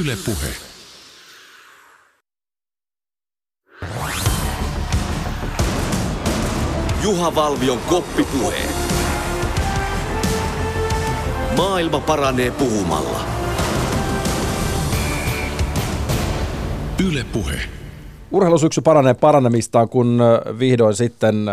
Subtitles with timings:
[0.00, 0.48] Yle Puhe.
[7.02, 8.54] Juha Valvion koppipuhe.
[11.56, 13.20] Maailma paranee puhumalla.
[17.08, 17.60] Yle Puhe.
[18.30, 20.20] Urheilusyksy paranee paranemistaan, kun
[20.58, 21.46] vihdoin sitten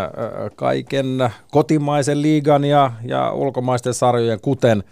[0.56, 4.84] kaiken kotimaisen liigan ja, ja ulkomaisten sarjojen, kuten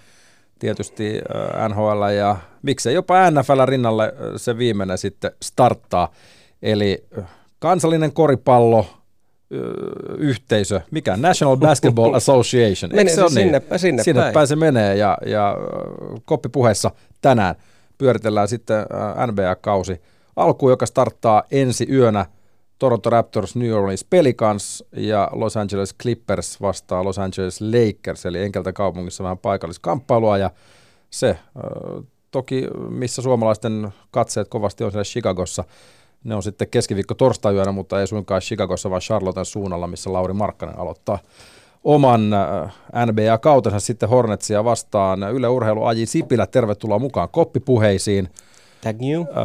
[0.62, 1.22] tietysti
[1.70, 6.12] NHL ja miksei jopa NFL rinnalle se viimeinen sitten starttaa.
[6.62, 7.06] Eli
[7.60, 8.86] kansallinen koripallo,
[10.18, 13.00] yhteisö, mikä National Basketball Association.
[13.00, 13.80] Eikö se, on sinne, niin?
[13.80, 14.34] sinne, sinne päin.
[14.34, 15.58] päin se menee ja, ja
[16.26, 16.92] koppipuheessa
[17.22, 17.56] tänään
[17.98, 18.86] pyöritellään sitten
[19.28, 20.02] NBA-kausi
[20.36, 22.26] alkuun, joka starttaa ensi yönä
[22.82, 28.74] Toronto Raptors, New Orleans Pelicans ja Los Angeles Clippers vastaa Los Angeles Lakers, eli enkeltä
[28.74, 30.52] kaupungissa vähän paikalliskamppailua ja
[31.10, 31.38] se
[32.32, 35.64] toki, missä suomalaisten katseet kovasti on siellä Chicagossa,
[36.24, 40.80] ne on sitten keskiviikko torstai mutta ei suinkaan Chicagossa, vaan Charlotten suunnalla, missä Lauri Markkanen
[40.80, 41.20] aloittaa
[41.84, 42.22] oman
[43.06, 45.24] NBA-kautensa sitten Hornetsia vastaan.
[45.34, 48.30] Yle Urheilu Aji Sipilä, tervetuloa mukaan koppipuheisiin.
[48.82, 49.28] Thank you.
[49.30, 49.36] Öö,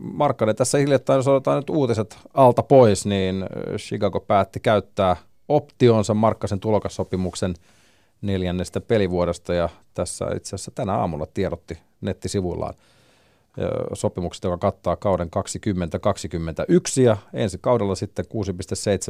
[0.00, 5.16] Markkanen, tässä hiljattain, jos otetaan nyt uutiset alta pois, niin Chicago päätti käyttää
[5.48, 7.54] optionsa Markkasen tulokassopimuksen
[8.22, 12.74] neljännestä pelivuodesta ja tässä itse asiassa tänä aamulla tiedotti nettisivuillaan
[13.92, 18.24] sopimukset, joka kattaa kauden 2021 ja ensi kaudella sitten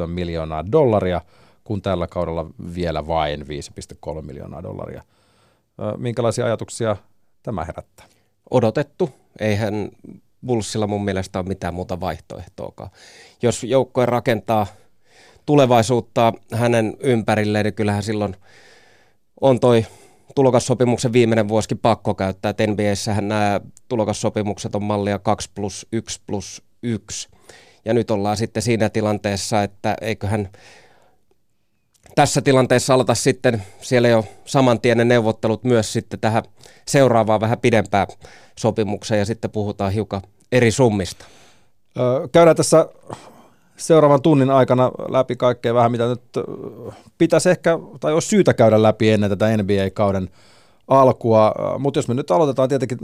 [0.03, 1.21] 6,7 miljoonaa dollaria,
[1.65, 5.03] kun tällä kaudella vielä vain 5,3 miljoonaa dollaria.
[5.97, 6.97] Minkälaisia ajatuksia
[7.43, 8.07] tämä herättää?
[8.51, 9.11] Odotettu.
[9.41, 9.91] Eihän
[10.47, 12.91] Bullsilla mun mielestä ole mitään muuta vaihtoehtoakaan.
[13.43, 14.67] Jos joukkue rakentaa
[15.47, 18.37] tulevaisuutta hänen ympärilleen, niin kyllähän silloin
[19.41, 19.87] on toi
[20.35, 22.51] tulokassopimuksen viimeinen vuosikin pakko käyttää.
[22.51, 27.29] Et NBAssähän nämä tulokassopimukset on mallia 2 plus 1 plus 1.
[27.85, 30.49] Ja nyt ollaan sitten siinä tilanteessa, että eiköhän
[32.15, 36.43] tässä tilanteessa aloita sitten siellä jo saman tien ne neuvottelut myös sitten tähän
[36.87, 38.07] seuraavaan vähän pidempään
[38.59, 40.23] sopimukseen ja sitten puhutaan hiukan
[40.53, 41.25] eri summista.
[42.33, 42.89] käydään tässä
[43.77, 46.23] seuraavan tunnin aikana läpi kaikkea vähän, mitä nyt
[47.19, 50.31] pitäisi ehkä, tai olisi syytä käydä läpi ennen tätä NBA-kauden
[50.89, 51.53] alkua.
[51.79, 52.99] Mutta jos me nyt aloitetaan tietenkin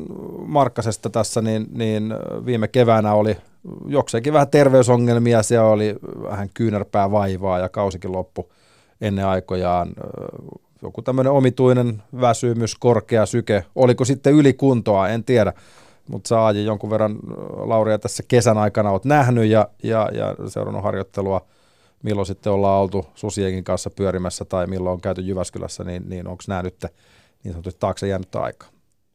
[0.46, 2.14] Markkasesta tässä, niin, niin
[2.46, 3.36] viime keväänä oli
[3.86, 8.52] jokseenkin vähän terveysongelmia, siellä oli vähän kyynärpää vaivaa ja kausikin loppu
[9.02, 9.88] ennen aikojaan.
[10.82, 13.64] Joku tämmöinen omituinen väsymys, korkea syke.
[13.74, 15.52] Oliko sitten ylikuntoa, en tiedä.
[16.08, 17.18] Mutta sä Aaji jonkun verran
[17.56, 21.46] Lauria tässä kesän aikana oot nähnyt ja, ja, ja seurannut harjoittelua,
[22.02, 26.42] milloin sitten ollaan oltu Susienkin kanssa pyörimässä tai milloin on käyty Jyväskylässä, niin, niin onko
[26.48, 26.86] nämä nyt
[27.44, 28.69] niin sanotusti taakse jäänyt aikaa?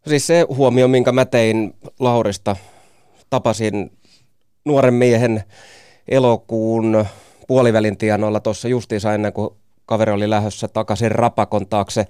[0.07, 2.55] Siis se huomio, minkä mä tein Laurista,
[3.29, 3.91] tapasin
[4.65, 5.43] nuoren miehen
[6.07, 7.05] elokuun
[7.47, 9.49] puolivälin tienoilla tuossa justiinsa ennen kuin
[9.87, 12.07] kaveri oli lähdössä takaisin rapakon taakse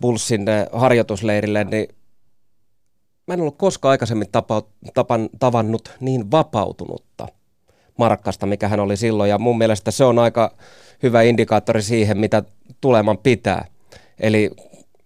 [0.00, 1.88] Bullsin eh, harjoitusleirille, niin
[3.26, 4.62] mä en ollut koskaan aikaisemmin tapa,
[4.94, 7.28] tapan, tavannut niin vapautunutta
[7.98, 9.30] Markkasta, mikä hän oli silloin.
[9.30, 10.56] Ja mun mielestä se on aika
[11.02, 12.42] hyvä indikaattori siihen, mitä
[12.80, 13.64] tuleman pitää.
[14.20, 14.50] Eli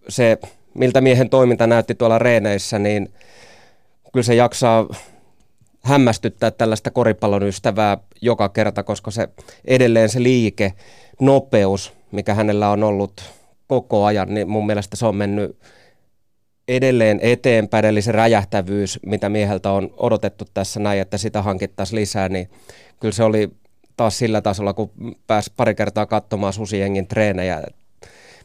[0.09, 0.39] se,
[0.75, 3.13] miltä miehen toiminta näytti tuolla reeneissä, niin
[4.13, 4.87] kyllä se jaksaa
[5.81, 9.29] hämmästyttää tällaista koripallon ystävää joka kerta, koska se
[9.65, 10.73] edelleen se liike,
[11.21, 13.23] nopeus, mikä hänellä on ollut
[13.67, 15.59] koko ajan, niin mun mielestä se on mennyt
[16.69, 22.29] edelleen eteenpäin, eli se räjähtävyys, mitä mieheltä on odotettu tässä näin, että sitä hankittaisiin lisää,
[22.29, 22.51] niin
[23.01, 23.51] kyllä se oli
[23.97, 24.91] taas sillä tasolla, kun
[25.27, 27.63] pääsi pari kertaa katsomaan Susiengin treenejä,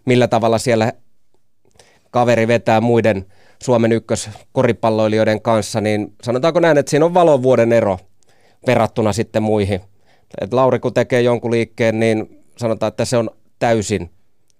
[0.05, 0.93] millä tavalla siellä
[2.11, 3.25] kaveri vetää muiden
[3.63, 7.99] Suomen ykköskoripalloilijoiden kanssa, niin sanotaanko näin, että siinä on valovuoden ero
[8.67, 9.81] verrattuna sitten muihin.
[10.41, 13.29] Et Lauri kun tekee jonkun liikkeen, niin sanotaan, että se on
[13.59, 14.09] täysin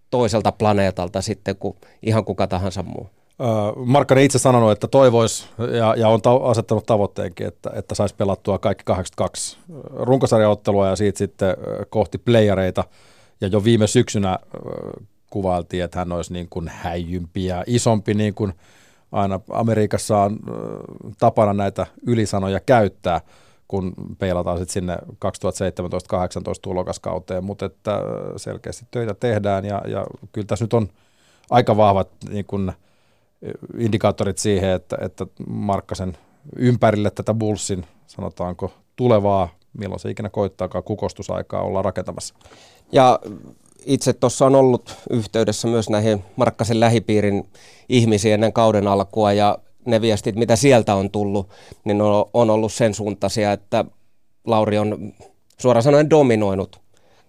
[0.09, 3.09] toiselta planeetalta sitten kuin ihan kuka tahansa muu.
[3.85, 5.45] Markkanen itse sanonut, että toivoisi
[5.77, 9.57] ja, ja on ta- asettanut tavoitteenkin, että, että saisi pelattua kaikki 82
[9.93, 11.55] runkosarjaottelua ja siitä sitten
[11.89, 12.83] kohti playereita.
[13.41, 14.39] Ja jo viime syksynä
[15.29, 18.53] kuvailtiin, että hän olisi niin kuin häijympi ja isompi, niin kuin
[19.11, 20.39] aina Amerikassa on
[21.19, 23.21] tapana näitä ylisanoja käyttää–
[23.67, 24.97] kun peilataan sitten sinne 2017-2018
[26.61, 28.01] tulokaskauteen, mutta että
[28.37, 30.89] selkeästi töitä tehdään ja, ja kyllä tässä nyt on
[31.49, 32.73] aika vahvat niin kun,
[33.77, 36.17] indikaattorit siihen, että, että Markkasen
[36.55, 42.35] ympärille tätä Bullsin, sanotaanko, tulevaa, milloin se ikinä koittaakaan kukostusaikaa olla rakentamassa.
[42.91, 43.19] Ja
[43.85, 47.49] itse tuossa on ollut yhteydessä myös näihin Markkasen lähipiirin
[47.89, 51.49] ihmisiin ennen kauden alkua ja ne viestit, mitä sieltä on tullut,
[51.83, 52.01] niin
[52.33, 53.85] on, ollut sen suuntaisia, että
[54.45, 55.13] Lauri on
[55.57, 56.79] suoraan sanoen dominoinut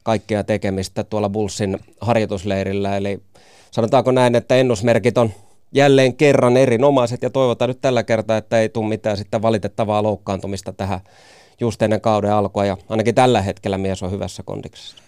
[0.03, 2.97] kaikkea tekemistä tuolla Bullsin harjoitusleirillä.
[2.97, 3.23] Eli
[3.71, 5.31] sanotaanko näin, että ennusmerkit on
[5.73, 10.73] jälleen kerran erinomaiset ja toivotaan nyt tällä kertaa, että ei tule mitään sitten valitettavaa loukkaantumista
[10.73, 11.01] tähän
[11.61, 15.06] just ennen kauden alkua ja ainakin tällä hetkellä mies on hyvässä kondiksessa.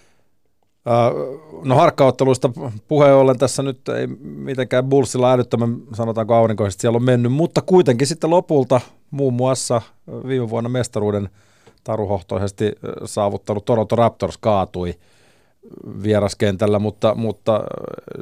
[1.64, 2.50] No harkkaotteluista
[2.88, 8.06] puheen ollen tässä nyt ei mitenkään Bullsilla älyttömän sanotaanko aurinkoisesti siellä on mennyt, mutta kuitenkin
[8.06, 8.81] sitten lopulta
[9.11, 9.82] muun muassa
[10.26, 11.29] viime vuonna mestaruuden
[11.85, 12.73] taruhohtoisesti
[13.05, 14.94] saavuttanut Toronto Raptors kaatui
[16.02, 17.61] vieraskentällä, mutta, mutta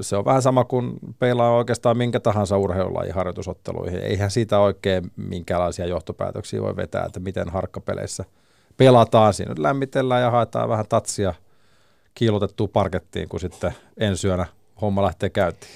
[0.01, 3.99] se on vähän sama kuin peilaa oikeastaan minkä tahansa urheilulajin harjoitusotteluihin.
[3.99, 8.25] Eihän siitä oikein minkälaisia johtopäätöksiä voi vetää, että miten harkkapeleissä
[8.77, 9.35] pelataan.
[9.35, 11.35] Siinä lämmitellään ja haetaan vähän tatsia
[12.17, 14.47] kiilotettua parkettiin, kun sitten ensi yönä
[14.81, 15.73] homma lähtee käyntiin.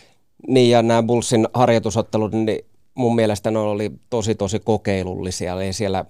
[0.49, 2.65] Niin ja nämä Bullsin harjoitusottelut, niin
[2.95, 5.53] mun mielestä ne oli tosi tosi kokeilullisia.
[5.53, 6.05] Eli siellä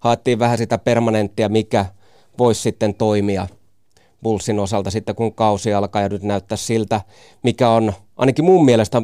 [0.00, 1.86] haettiin vähän sitä permanenttia, mikä
[2.38, 3.46] voisi sitten toimia–
[4.24, 7.00] Bullsin osalta sitten, kun kausi alkaa ja nyt näyttää siltä,
[7.42, 9.02] mikä on ainakin mun mielestä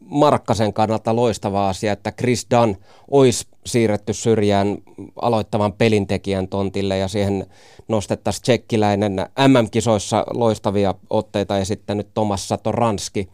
[0.00, 2.76] Markkasen kannalta loistava asia, että Chris Dunn
[3.10, 4.78] olisi siirretty syrjään
[5.22, 7.46] aloittavan pelintekijän tontille ja siihen
[7.88, 9.12] nostettaisiin tsekkiläinen
[9.48, 13.28] MM-kisoissa loistavia otteita esittänyt Tomas Satoranski,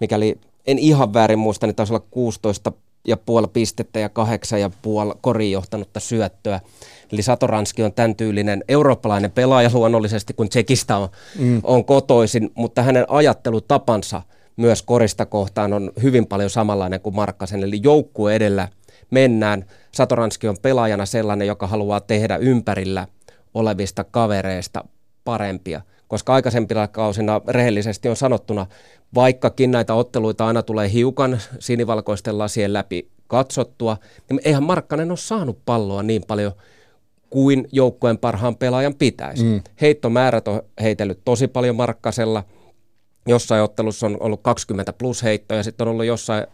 [0.00, 2.72] mikäli en ihan väärin muista, niin taisi olla 16
[3.06, 6.60] ja puoli pistettä ja kahdeksan ja puoli koriin johtanutta syöttöä.
[7.12, 11.08] Eli Satoranski on tämän tyylinen eurooppalainen pelaaja luonnollisesti, kun Tsekistä on,
[11.38, 11.60] mm.
[11.64, 14.22] on kotoisin, mutta hänen ajattelutapansa
[14.56, 18.68] myös korista kohtaan on hyvin paljon samanlainen kuin Markkasen, eli joukkue edellä
[19.10, 19.64] mennään.
[19.92, 23.06] Satoranski on pelaajana sellainen, joka haluaa tehdä ympärillä
[23.54, 24.84] olevista kavereista
[25.24, 28.66] parempia koska aikaisempina kausina rehellisesti on sanottuna,
[29.14, 33.96] vaikkakin näitä otteluita aina tulee hiukan sinivalkoisten lasien läpi katsottua,
[34.30, 36.52] niin eihän Markkanen ole saanut palloa niin paljon
[37.30, 39.44] kuin joukkueen parhaan pelaajan pitäisi.
[39.44, 39.60] Mm.
[39.80, 42.44] Heittomäärät on heitellyt tosi paljon Markkasella.
[43.26, 46.46] Jossain ottelussa on ollut 20 plus heittoa ja sitten on ollut jossain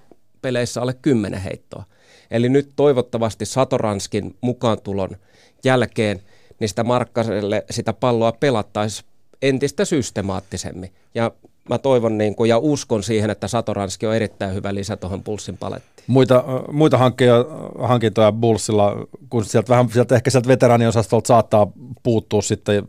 [0.42, 1.84] peleissä alle 10 heittoa.
[2.30, 5.16] Eli nyt toivottavasti Satoranskin mukaantulon
[5.64, 6.20] jälkeen
[6.60, 9.08] niin sitä Markkaselle sitä palloa pelattaisiin
[9.42, 10.92] entistä systemaattisemmin.
[11.14, 11.30] Ja
[11.68, 15.58] mä toivon niin kuin, ja uskon siihen, että Satoranski on erittäin hyvä lisä tuohon Pulssin
[15.58, 16.04] palettiin.
[16.06, 17.44] Muita, muita hankintoja,
[17.78, 21.72] hankintoja Bullsilla, kun sieltä vähän sieltä ehkä sieltä veteraaniosastolta saattaa
[22.02, 22.84] puuttua sitten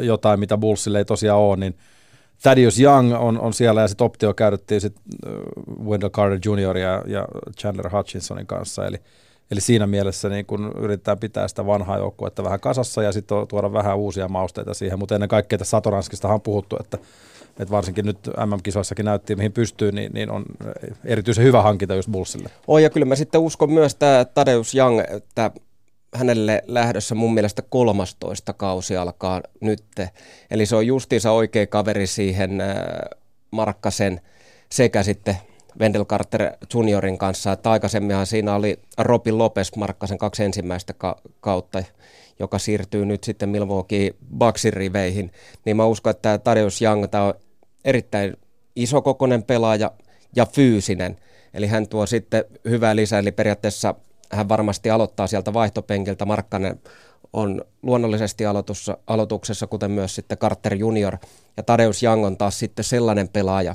[0.00, 1.74] jotain, mitä Bullsille ei tosiaan ole, niin
[2.42, 5.02] Thaddeus Young on, on siellä ja sitten optio käytettiin sitten
[5.84, 6.78] Wendell Carter Jr.
[6.78, 7.28] Ja, ja
[7.58, 8.98] Chandler Hutchinsonin kanssa, eli
[9.50, 13.72] Eli siinä mielessä niin kun yritetään pitää sitä vanhaa joukkuetta vähän kasassa ja sitten tuoda
[13.72, 16.98] vähän uusia mausteita siihen, mutta ennen kaikkea tässä Satoranskista on puhuttu, että,
[17.58, 20.44] että varsinkin nyt MM-kisoissakin näytti, mihin pystyy, niin, niin on
[21.04, 22.48] erityisen hyvä hankinta just Bullsille.
[22.66, 25.50] Oi ja kyllä mä sitten uskon myös tämä Tadeus Young, että
[26.14, 29.84] hänelle lähdössä mun mielestä 13 kausi alkaa nyt.
[30.50, 32.76] Eli se on justiinsa oikea kaveri siihen äh,
[33.50, 34.20] Markkasen
[34.72, 35.36] sekä sitten
[35.80, 41.82] Wendell Carter juniorin kanssa, että aikaisemminhan siinä oli Robin Lopez Markkasen kaksi ensimmäistä ka- kautta,
[42.38, 45.32] joka siirtyy nyt sitten Milwaukee Bucksin riveihin,
[45.64, 47.34] niin mä uskon, että Tarius Young tämä on
[47.84, 48.36] erittäin
[48.76, 49.90] isokokoinen pelaaja
[50.36, 51.16] ja fyysinen,
[51.54, 53.94] eli hän tuo sitten hyvää lisää, eli periaatteessa
[54.32, 56.80] hän varmasti aloittaa sieltä vaihtopenkiltä, Markkanen
[57.32, 61.16] on luonnollisesti aloitussa, aloituksessa, kuten myös sitten Carter Junior,
[61.56, 63.74] ja Tadeus Young on taas sitten sellainen pelaaja,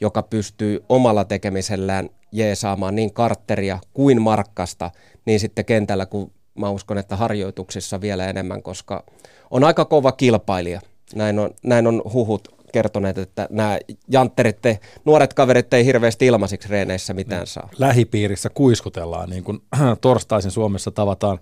[0.00, 4.90] joka pystyy omalla tekemisellään jeesaamaan niin kartteria kuin markkasta,
[5.24, 9.04] niin sitten kentällä, kun mä uskon, että harjoituksissa vielä enemmän, koska
[9.50, 10.80] on aika kova kilpailija.
[11.14, 16.68] Näin on, näin on huhut kertoneet, että nämä jantterit, te, nuoret kaverit ei hirveästi ilmaisiksi
[16.68, 17.68] reeneissä mitään saa.
[17.78, 19.62] Lähipiirissä kuiskutellaan, niin kuin
[20.00, 21.38] torstaisin Suomessa tavataan,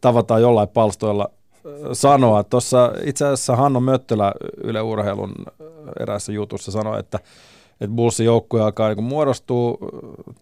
[0.00, 1.30] tavataan jollain palstoilla
[1.92, 2.44] sanoa.
[2.44, 4.32] Tuossa itse asiassa Hanno Möttölä
[4.64, 5.34] Yle Urheilun
[6.00, 7.18] eräässä jutussa sanoi, että
[7.80, 9.78] että Bullsin joukkue alkaa niin muodostua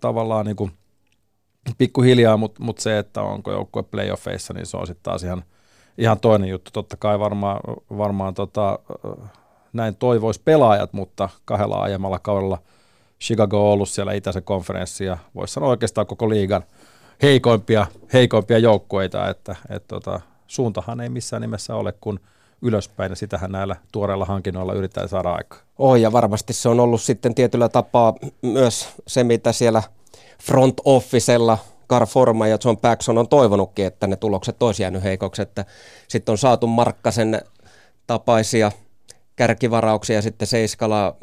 [0.00, 0.70] tavallaan niin kuin
[1.78, 5.44] pikkuhiljaa, mutta mut se, että onko joukkue playoffeissa, niin se on sitten taas ihan,
[5.98, 6.70] ihan toinen juttu.
[6.70, 7.60] Totta kai varmaan,
[7.98, 8.78] varmaan tota,
[9.78, 12.58] näin toivoisi pelaajat, mutta kahdella aiemmalla kaudella
[13.20, 16.64] Chicago on ollut siellä itäisen konferenssi ja voisi sanoa oikeastaan koko liigan
[17.22, 22.20] heikoimpia, heikoimpia joukkueita, että et tota, suuntahan ei missään nimessä ole, kun–
[22.62, 25.58] ylöspäin ja sitähän näillä tuoreilla hankinnoilla yritetään saada aikaa.
[25.78, 29.82] Oh, ja varmasti se on ollut sitten tietyllä tapaa myös se, mitä siellä
[30.42, 31.58] front officella
[31.88, 35.64] Carl Forma ja John Paxson on toivonutkin, että ne tulokset olisi jäänyt heikoksi, että
[36.08, 37.42] sitten on saatu Markkasen
[38.06, 38.72] tapaisia
[39.38, 41.16] kärkivarauksia sitten Seiskala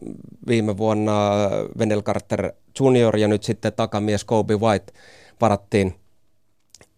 [0.47, 1.31] viime vuonna
[1.77, 4.93] Venel Carter Junior ja nyt sitten takamies Kobe White
[5.41, 5.95] varattiin,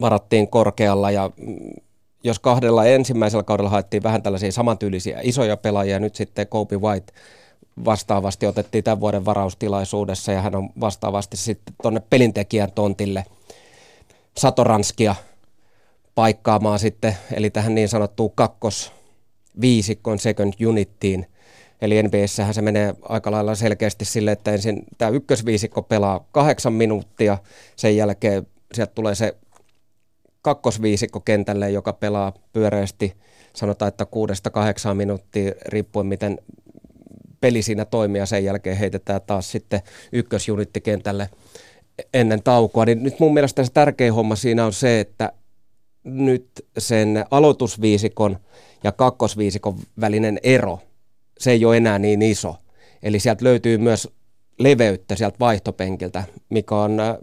[0.01, 1.12] varattiin korkealla.
[1.12, 1.57] Ja mm,
[2.24, 7.13] jos kahdella ensimmäisellä kaudella haettiin vähän tällaisia samantyylisiä isoja pelaajia, nyt sitten Kobe White
[7.86, 13.25] vastaavasti otettiin tämän vuoden varaustilaisuudessa ja hän on vastaavasti sitten tuonne pelintekijän tontille
[14.38, 15.15] Satoranskia
[16.15, 18.31] paikkaamaan sitten, eli tähän niin sanottuun
[19.57, 21.25] kakkosviisikon second unittiin.
[21.81, 27.37] Eli NBAssähän se menee aika lailla selkeästi sille, että ensin tämä ykkösviisikko pelaa kahdeksan minuuttia,
[27.75, 29.35] sen jälkeen sieltä tulee se
[30.41, 33.13] kakkosviisikko kentälle, joka pelaa pyöreästi,
[33.53, 36.37] sanotaan, että kuudesta kahdeksaan minuuttia, riippuen miten
[37.41, 41.29] peli siinä toimii, ja sen jälkeen heitetään taas sitten ykkösjunitti kentälle
[42.13, 42.85] ennen taukoa.
[42.85, 45.33] Niin nyt mun mielestä se tärkein homma siinä on se, että
[46.07, 48.37] nyt sen aloitusviisikon
[48.83, 50.79] ja kakkosviisikon välinen ero,
[51.39, 52.55] se ei ole enää niin iso.
[53.03, 54.09] Eli sieltä löytyy myös
[54.59, 57.17] leveyttä sieltä vaihtopenkiltä, mikä on äh,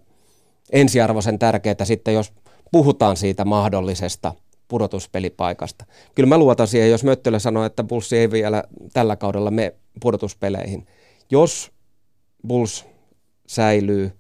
[0.72, 2.32] ensiarvoisen tärkeää sitten, jos
[2.72, 4.34] puhutaan siitä mahdollisesta
[4.68, 5.84] pudotuspelipaikasta.
[6.14, 10.86] Kyllä mä luotan siihen, jos Möttölä sanoo, että Bulls ei vielä tällä kaudella me pudotuspeleihin.
[11.30, 11.72] Jos
[12.48, 12.84] Bulls
[13.46, 14.12] säilyy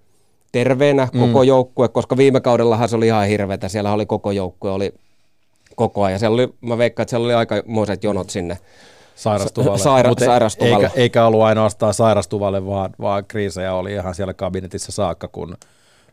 [0.54, 1.20] terveenä mm.
[1.20, 3.68] koko joukkue, koska viime kaudellahan se oli ihan hirveätä.
[3.68, 4.94] Siellä oli koko joukkue, oli
[5.76, 6.18] koko ajan.
[6.18, 8.58] Siellä oli, mä veikkaan, että siellä oli aikamoiset jonot sinne
[9.14, 9.78] sairastuvalle.
[9.78, 10.86] Saira- Mutta sairastuvalle.
[10.86, 15.56] Eikä, eikä ollut ainoastaan sairastuvalle, vaan, vaan kriisejä oli ihan siellä kabinetissa saakka, kun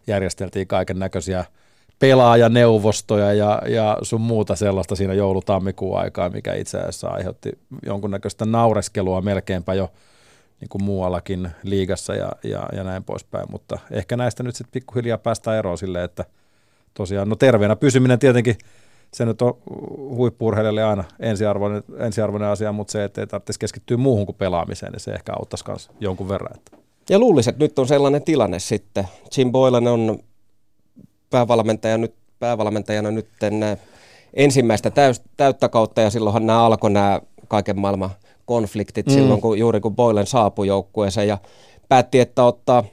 [0.07, 1.45] järjesteltiin kaiken näköisiä
[1.99, 7.51] pelaajaneuvostoja ja, ja sun muuta sellaista siinä joulutammikuun aikaa, mikä itse asiassa aiheutti
[7.85, 9.91] jonkunnäköistä naureskelua melkeinpä jo
[10.61, 15.17] niin kuin muuallakin liigassa ja, ja, ja näin poispäin, mutta ehkä näistä nyt sitten pikkuhiljaa
[15.17, 16.25] päästään eroon silleen, että
[16.93, 18.57] tosiaan, no terveenä pysyminen tietenkin,
[19.13, 19.57] se nyt on
[20.15, 24.99] huippurheilijalle aina ensiarvoinen, ensiarvoinen asia, mutta se, että ei tarvitsisi keskittyä muuhun kuin pelaamiseen, niin
[24.99, 26.57] se ehkä auttaisi myös jonkun verran.
[26.57, 26.77] Että.
[27.09, 29.07] Ja luulisin, että nyt on sellainen tilanne sitten.
[29.37, 30.19] Jim Boylan on
[31.29, 33.29] päävalmentaja nyt, päävalmentajana nyt
[34.33, 38.09] ensimmäistä täys, täyttä kautta ja silloinhan nämä alkoi nämä kaiken maailman
[38.51, 39.13] konfliktit mm.
[39.13, 41.37] silloin, kun, juuri kun Boylen saapui joukkueeseen ja
[41.89, 42.83] päätti, että ottaa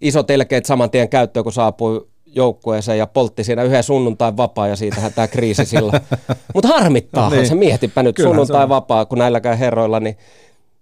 [0.00, 4.76] isot elkeet saman tien käyttöön, kun saapui joukkueeseen ja poltti siinä yhden sunnuntain vapaa ja
[4.76, 6.00] siitähän tämä kriisi silloin.
[6.54, 7.48] Mutta harmittaa, niin.
[7.48, 10.16] se mietipä nyt Kyllähän sunnuntai vapaa, kun näilläkään herroilla, niin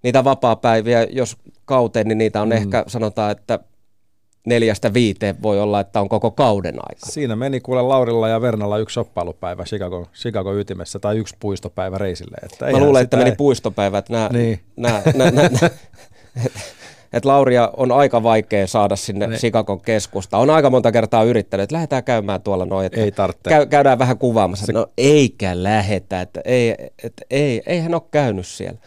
[0.03, 2.53] niitä vapaa-päiviä, jos kauteen, niin niitä on mm.
[2.53, 3.59] ehkä, sanotaan, että
[4.47, 7.07] neljästä viiteen voi olla, että on koko kauden aika.
[7.07, 12.37] Siinä meni kuule Laurilla ja Vernalla yksi shoppailupäivä Chicago, Chicago ytimessä tai yksi puistopäivä reisille.
[12.43, 13.37] Että Mä luulen, että meni ei...
[13.37, 14.09] puistopäivät.
[14.09, 14.61] Nää, niin.
[14.77, 15.71] nää, nää, nää, nää,
[17.13, 19.37] et Lauria on aika vaikea saada sinne ne.
[19.37, 20.39] Chicagon keskusta.
[20.39, 22.87] On aika monta kertaa yrittänyt, että lähdetään käymään tuolla noin.
[22.87, 23.51] Että ei tarvitse.
[23.51, 24.67] Käy, käydään vähän kuvaamassa.
[24.67, 24.73] Se...
[24.73, 28.79] No eikä lähetä, että ei, että ei, eihän ole käynyt siellä.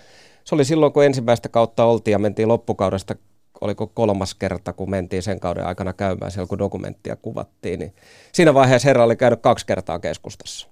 [0.43, 3.15] Se oli silloin, kun ensimmäistä kautta oltiin ja mentiin loppukaudesta
[3.62, 7.94] oliko kolmas kerta, kun mentiin sen kauden aikana käymään siellä, kun dokumenttia kuvattiin, niin
[8.32, 10.68] siinä vaiheessa herra oli käynyt kaksi kertaa keskustassa.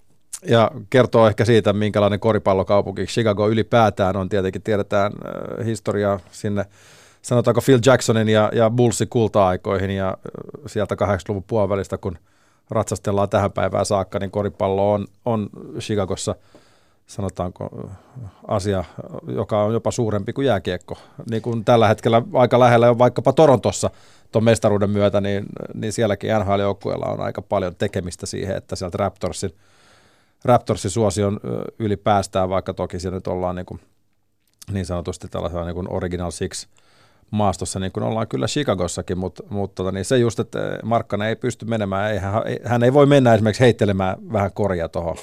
[0.45, 4.29] Ja kertoo ehkä siitä, minkälainen koripallokaupunki Chicago ylipäätään on.
[4.29, 6.65] Tietenkin tiedetään äh, historiaa sinne,
[7.21, 10.15] sanotaanko Phil Jacksonin ja, ja Bullsin kulta-aikoihin ja äh,
[10.67, 12.17] sieltä 80-luvun puolivälistä, kun
[12.69, 16.35] ratsastellaan tähän päivään saakka, niin koripallo on, on Chicagossa–
[17.09, 17.89] sanotaanko
[18.47, 18.83] asia,
[19.27, 20.97] joka on jopa suurempi kuin jääkiekko.
[21.29, 23.89] Niin kuin tällä hetkellä aika lähellä on vaikkapa Torontossa
[24.31, 29.55] tuon mestaruuden myötä, niin, niin sielläkin NHL-joukkueella on aika paljon tekemistä siihen, että sieltä Raptorsin,
[30.45, 31.39] Raptorsin suosion
[31.79, 33.79] yli päästään, vaikka toki siellä nyt ollaan niin, kuin,
[34.71, 36.65] niin sanotusti tällaisella niin kuin Original Six–
[37.31, 41.35] maastossa, niin kuin ollaan kyllä Chicagossakin, mutta, mutta tota, niin se just, että Markkanen ei
[41.35, 42.33] pysty menemään, ei, hän,
[42.63, 45.15] hän ei voi mennä esimerkiksi heittelemään vähän korja tuohon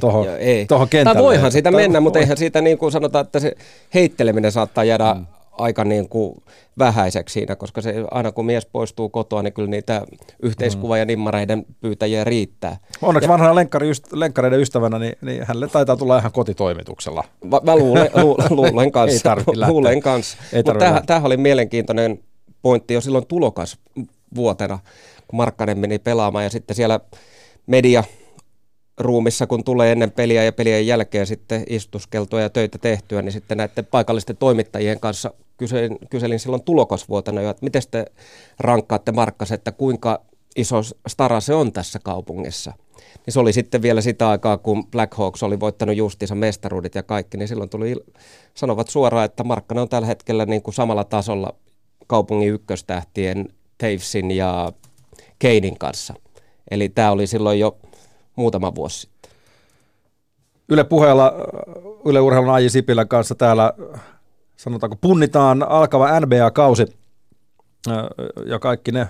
[0.00, 0.26] toho,
[0.68, 1.14] toho kentälle.
[1.14, 3.56] Tai voihan siitä mennä, mutta eihän siitä niin kuin sanotaan, että se
[3.94, 5.26] heitteleminen saattaa jäädä mm
[5.58, 6.42] aika niin kuin
[6.78, 10.02] vähäiseksi siinä, koska se, aina kun mies poistuu kotoa, niin kyllä niitä
[10.42, 12.76] yhteiskuva- ja nimmareiden pyytäjiä riittää.
[13.02, 17.24] Onneksi ja, vanhana lenkkari, lenkkareiden ystävänä, niin, niin hänelle taitaa tulla ihan kotitoimituksella.
[17.44, 19.32] Mä, mä luulen, lu, luulen kanssa.
[19.32, 20.38] Ei luulen kanssa.
[20.56, 22.18] Mutta tämähän oli mielenkiintoinen
[22.62, 23.78] pointti jo silloin tulokas
[24.34, 24.78] vuotena,
[25.28, 27.00] kun Markkanen meni pelaamaan ja sitten siellä
[27.66, 28.04] media
[28.98, 33.58] ruumissa, kun tulee ennen peliä ja pelien jälkeen sitten istuskeltoja ja töitä tehtyä, niin sitten
[33.58, 38.04] näiden paikallisten toimittajien kanssa kyselin, kyselin silloin tulokasvuotena jo, että miten te
[38.58, 40.20] rankkaatte Markkas, että kuinka
[40.56, 42.72] iso stara se on tässä kaupungissa.
[43.26, 47.02] Niin se oli sitten vielä sitä aikaa, kun Black Hawks oli voittanut justiinsa mestaruudet ja
[47.02, 47.96] kaikki, niin silloin tuli,
[48.54, 51.54] sanovat suoraan, että Markkanen on tällä hetkellä niin kuin samalla tasolla
[52.06, 53.48] kaupungin ykköstähtien
[53.78, 54.72] Tavesin ja
[55.38, 56.14] Keinin kanssa.
[56.70, 57.78] Eli tämä oli silloin jo
[58.36, 59.30] muutama vuosi sitten.
[60.68, 61.32] Yle puheella
[62.06, 63.72] Yle Urheilun Aiji Sipilän kanssa täällä
[64.56, 66.86] sanotaanko punnitaan alkava NBA-kausi
[68.46, 69.08] ja kaikki ne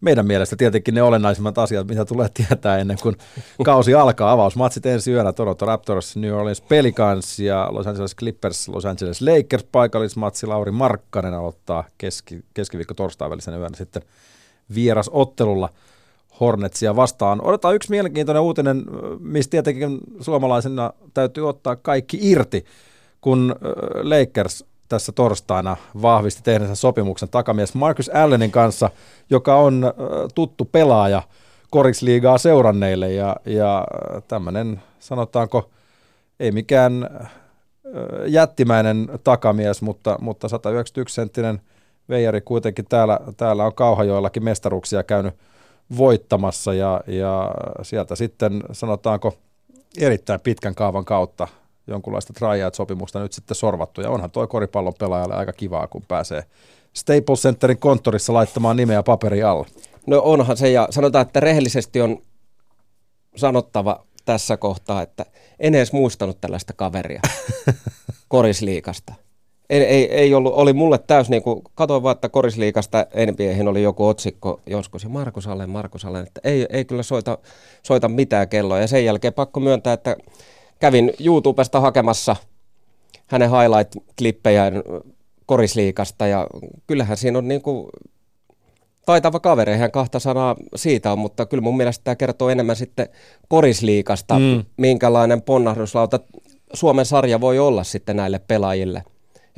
[0.00, 3.16] meidän mielestä tietenkin ne olennaisimmat asiat, mitä tulee tietää ennen kuin
[3.64, 4.32] kausi alkaa.
[4.32, 9.64] Avausmatsit ensi yönä Toronto Raptors, New Orleans Pelicans ja Los Angeles Clippers, Los Angeles Lakers
[9.72, 10.46] paikallismatsi.
[10.46, 14.02] Lauri Markkanen aloittaa keski, keskiviikko torstai välisenä yönä sitten
[14.74, 15.68] vierasottelulla
[16.40, 17.40] Hornetsia vastaan.
[17.44, 18.84] Odotetaan yksi mielenkiintoinen uutinen,
[19.20, 22.64] mistä tietenkin suomalaisena täytyy ottaa kaikki irti,
[23.20, 23.56] kun
[24.02, 28.90] Lakers tässä torstaina vahvisti tehneensä sopimuksen takamies Marcus Allenin kanssa,
[29.30, 29.92] joka on
[30.34, 31.22] tuttu pelaaja
[31.70, 33.86] Korisliigaa seuranneille ja, ja
[34.28, 35.70] tämmöinen sanotaanko
[36.40, 37.08] ei mikään
[38.26, 41.60] jättimäinen takamies, mutta, mutta 191-senttinen
[42.08, 45.34] veijari kuitenkin täällä, täällä on Kauhajoillakin mestaruksia käynyt
[45.96, 49.34] voittamassa ja, ja sieltä sitten sanotaanko
[49.98, 51.48] erittäin pitkän kaavan kautta
[51.86, 54.00] jonkunlaista tryout-sopimusta nyt sitten sorvattu.
[54.00, 56.44] Ja onhan toi koripallon pelaajalle aika kivaa, kun pääsee
[56.92, 59.66] Staples Centerin konttorissa laittamaan nimeä paperi alle.
[60.06, 62.22] No onhan se, ja sanotaan, että rehellisesti on
[63.36, 65.26] sanottava tässä kohtaa, että
[65.58, 67.20] en edes muistanut tällaista kaveria
[68.28, 69.14] korisliikasta.
[69.70, 73.82] Ei, ei, ei ollut, oli mulle täys, niin kuin, katoin vaan, että korisliikasta NBAhin oli
[73.82, 77.38] joku otsikko joskus, ja Markus Allen, Markus Allen, että ei, ei kyllä soita,
[77.82, 78.78] soita mitään kelloa.
[78.78, 80.16] Ja sen jälkeen pakko myöntää, että
[80.78, 82.36] kävin YouTubesta hakemassa
[83.26, 84.82] hänen highlight-klippejään
[85.46, 86.46] korisliikasta ja
[86.86, 87.88] kyllähän siinä on niin kuin
[89.06, 93.08] taitava kaveri, eihän kahta sanaa siitä on, mutta kyllä mun mielestä tämä kertoo enemmän sitten
[93.48, 94.64] korisliikasta, mm.
[94.76, 96.20] minkälainen ponnahduslauta
[96.72, 99.02] Suomen sarja voi olla sitten näille pelaajille.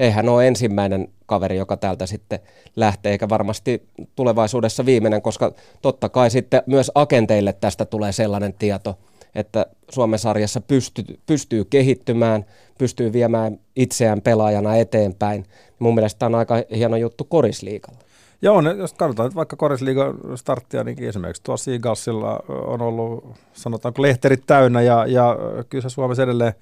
[0.00, 2.38] Eihän ole ensimmäinen kaveri, joka täältä sitten
[2.76, 3.82] lähtee, eikä varmasti
[4.16, 5.52] tulevaisuudessa viimeinen, koska
[5.82, 8.98] totta kai sitten myös agenteille tästä tulee sellainen tieto–
[9.34, 12.44] että Suomen sarjassa pystyy, pystyy kehittymään,
[12.78, 15.46] pystyy viemään itseään pelaajana eteenpäin.
[15.78, 17.98] Mun mielestä tämä on aika hieno juttu korisliikalla.
[18.42, 24.82] Joo, jos katsotaan vaikka korisliigan starttia, niin esimerkiksi tuossa Seagalsilla on ollut, sanotaanko, lehterit täynnä,
[24.82, 25.36] ja, ja
[25.68, 26.52] kyllä se Suomessa edelleen,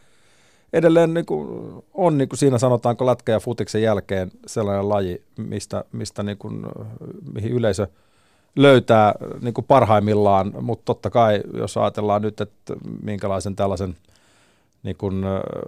[0.72, 5.84] edelleen niin kuin on niin kuin siinä sanotaanko lätkä ja futiksen jälkeen sellainen laji, mistä,
[5.92, 6.66] mistä niin kuin,
[7.34, 7.86] mihin yleisö–
[8.58, 13.96] löytää niin kuin parhaimmillaan, mutta totta kai, jos ajatellaan nyt, että minkälaisen tällaisen
[14.82, 15.24] niin kuin,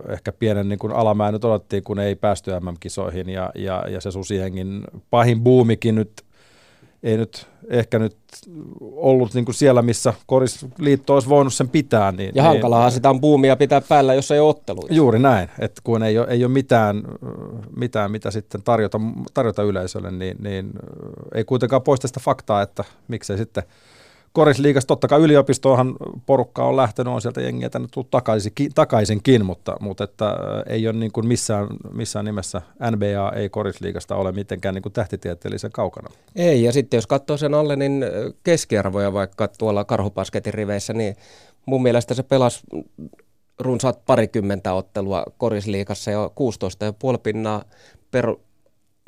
[0.09, 4.11] ehkä pienen niin kuin alamäen nyt odottiin, kun ei päästy MM-kisoihin ja, ja, ja se
[4.11, 6.23] susihengin pahin buumikin nyt
[7.03, 8.17] ei nyt ehkä nyt
[8.81, 12.13] ollut niin kuin siellä, missä korisliitto olisi voinut sen pitää.
[12.13, 14.95] Niin, ja hankalaa niin, sitä on buumia pitää päällä, jos ei ole otteluita.
[14.95, 17.03] Juuri näin, että kun ei ole, ei ole mitään,
[17.77, 19.01] mitään, mitä sitten tarjota,
[19.35, 20.71] tarjota yleisölle, niin, niin
[21.35, 23.63] ei kuitenkaan poista sitä faktaa, että miksei sitten–
[24.33, 29.77] korisliigassa totta kai yliopistoonhan porukka on lähtenyt, on sieltä jengiä tänne tullut takaisinkin, takaisinkin mutta,
[29.81, 34.83] mutta että ei ole niin kuin missään, missään nimessä NBA ei korisliigasta ole mitenkään niin
[34.83, 36.09] kuin tähtitieteellisen kaukana.
[36.37, 38.05] Ei, ja sitten jos katsoo sen alle, niin
[38.43, 41.17] keskiarvoja vaikka tuolla karhupasketin riveissä, niin
[41.67, 42.63] mun mielestä se pelasi
[43.59, 46.31] runsaat parikymmentä ottelua korisliigassa ja
[47.15, 47.65] 16,5 pinnaa
[48.11, 48.35] per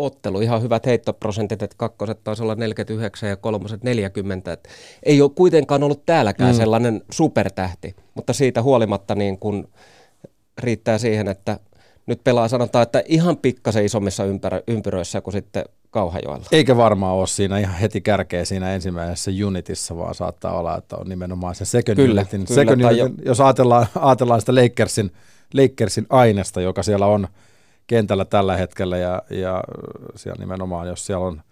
[0.02, 0.40] ottelu.
[0.40, 4.52] Ihan hyvät heittoprosentit, että kakkoset taisi olla 49 ja kolmoset 40.
[4.52, 4.68] Et
[5.02, 6.56] ei ole kuitenkaan ollut täälläkään mm.
[6.56, 9.68] sellainen supertähti, mutta siitä huolimatta niin kun
[10.58, 11.58] riittää siihen, että
[12.06, 16.46] nyt pelaa sanotaan, että ihan pikkasen isommissa ympärö, ympyröissä kuin sitten Kauhajoella.
[16.52, 21.08] Eikä varmaan ole siinä ihan heti kärkeä siinä ensimmäisessä unitissa, vaan saattaa olla, että on
[21.08, 22.46] nimenomaan se second kyllä, unitin.
[22.46, 23.10] Kyllä, second unitin jo...
[23.24, 25.10] Jos ajatellaan, ajatellaan sitä Lakersin,
[25.54, 27.28] Lakersin aineesta, joka siellä on–
[27.92, 29.64] kentällä tällä hetkellä ja, ja
[30.16, 31.42] siellä nimenomaan, jos siellä on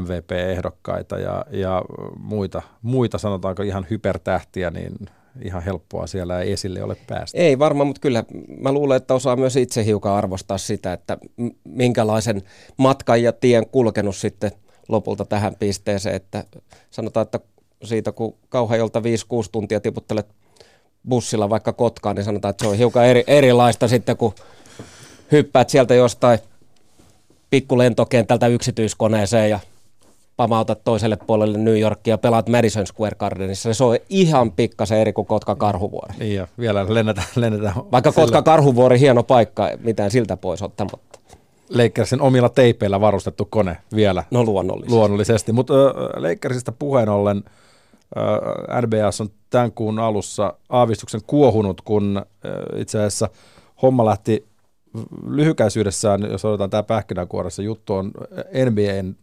[0.00, 1.82] MVP-ehdokkaita ja, ja
[2.18, 4.92] muita, muita, sanotaanko ihan hypertähtiä, niin
[5.42, 7.38] ihan helppoa siellä ei esille ole päästä.
[7.38, 8.24] Ei varmaan, mutta kyllä
[8.60, 11.18] mä luulen, että osaa myös itse hiukan arvostaa sitä, että
[11.64, 12.42] minkälaisen
[12.76, 14.50] matkan ja tien kulkenut sitten
[14.88, 16.44] lopulta tähän pisteeseen, että
[16.90, 17.40] sanotaan, että
[17.84, 19.02] siitä kun Kauhajolta 5-6
[19.52, 20.26] tuntia tiputtelet
[21.08, 24.34] bussilla vaikka Kotkaan, niin sanotaan, että se on hiukan eri, erilaista sitten, kun
[25.32, 26.38] hyppäät sieltä jostain
[27.50, 29.60] pikkulentokentältä yksityiskoneeseen ja
[30.36, 33.74] pamautat toiselle puolelle New Yorkia ja pelaat Madison Square Gardenissa.
[33.74, 36.14] Se on ihan pikkasen eri kuin Kotka Karhuvuori.
[36.18, 37.26] Niin ja vielä lennetään.
[37.36, 38.24] lennetään Vaikka sillä...
[38.24, 41.18] Kotka Karhuvuori hieno paikka, mitään siltä pois ottamatta.
[41.70, 44.24] Lakersin omilla teipeillä varustettu kone vielä.
[44.30, 44.94] No luonnollisesti.
[44.94, 45.74] Luonnollisesti, mutta
[46.16, 47.42] Lakersista puheen ollen
[48.82, 52.22] NBS on tämän kuun alussa aavistuksen kuohunut, kun
[52.76, 53.28] itse asiassa
[53.82, 54.46] homma lähti
[55.28, 58.12] lyhykäisyydessään, jos otetaan tämä pähkinänkuoressa juttu, on
[58.70, 59.16] NBAn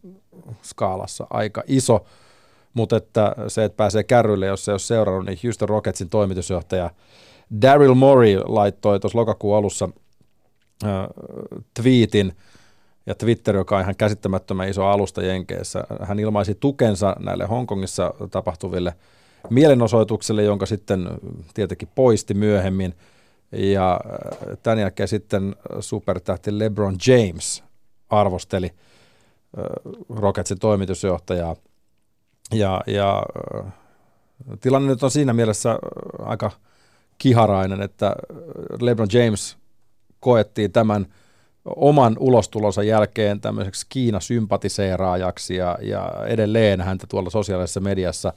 [0.62, 2.04] skaalassa aika iso,
[2.74, 6.90] mutta että se, että pääsee kärryille, jos se ei ole seurannut, niin Houston Rocketsin toimitusjohtaja
[7.62, 9.88] Daryl Morey laittoi tuossa lokakuun alussa
[10.84, 10.90] äh,
[11.82, 12.32] tweetin,
[13.06, 18.94] ja Twitter, joka on ihan käsittämättömän iso alusta Jenkeissä, hän ilmaisi tukensa näille Hongkongissa tapahtuville
[19.50, 21.08] mielenosoituksille, jonka sitten
[21.54, 22.94] tietenkin poisti myöhemmin.
[23.54, 27.64] Ja äh, tämän jälkeen sitten supertähti LeBron James
[28.10, 29.64] arvosteli äh,
[30.08, 31.56] Rocketsin toimitusjohtajaa.
[32.52, 33.22] Ja, ja
[33.56, 33.72] äh,
[34.60, 35.78] tilanne nyt on siinä mielessä
[36.18, 36.50] aika
[37.18, 38.16] kiharainen, että
[38.80, 39.56] LeBron James
[40.20, 41.06] koettiin tämän–
[41.64, 48.32] oman ulostulonsa jälkeen tämmöiseksi Kiina-sympatiseeraajaksi ja, ja edelleen häntä tuolla sosiaalisessa mediassa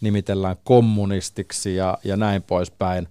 [0.00, 3.08] nimitellään kommunistiksi ja, ja näin poispäin,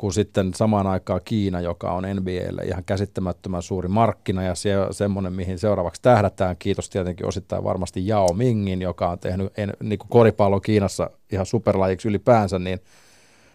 [0.00, 5.32] kun sitten samaan aikaan Kiina, joka on NBAlle ihan käsittämättömän suuri markkina ja se, semmoinen,
[5.32, 10.08] mihin seuraavaksi tähdätään, kiitos tietenkin osittain varmasti Yao Mingin, joka on tehnyt en, niin kuin
[10.08, 12.80] koripallo Kiinassa ihan superlajiksi ylipäänsä, niin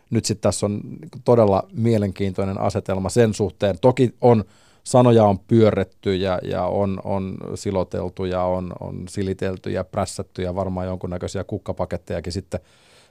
[0.10, 0.82] nyt sitten tässä on
[1.24, 3.80] todella mielenkiintoinen asetelma sen suhteen.
[3.82, 4.44] Toki on
[4.84, 10.56] sanoja on pyörretty ja, ja on, on siloteltu ja on, on silitelty ja prässätty ja
[10.56, 12.60] varmaan jonkunnäköisiä kukkapakettejakin sitten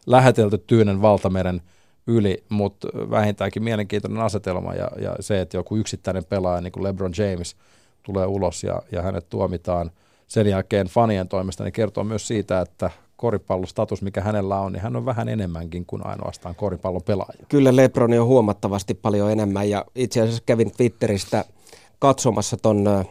[0.07, 1.62] lähetelty Tyynen valtameren
[2.07, 7.12] yli, mutta vähintäänkin mielenkiintoinen asetelma ja, ja se, että joku yksittäinen pelaaja niin kuin LeBron
[7.19, 7.57] James
[8.03, 9.90] tulee ulos ja, ja hänet tuomitaan
[10.27, 14.97] sen jälkeen fanien toimesta, niin kertoo myös siitä, että koripallostatus, mikä hänellä on, niin hän
[14.97, 17.47] on vähän enemmänkin kuin ainoastaan koripallon pelaaja.
[17.49, 21.45] Kyllä Lebron on huomattavasti paljon enemmän ja itse asiassa kävin Twitteristä
[21.99, 23.05] katsomassa ton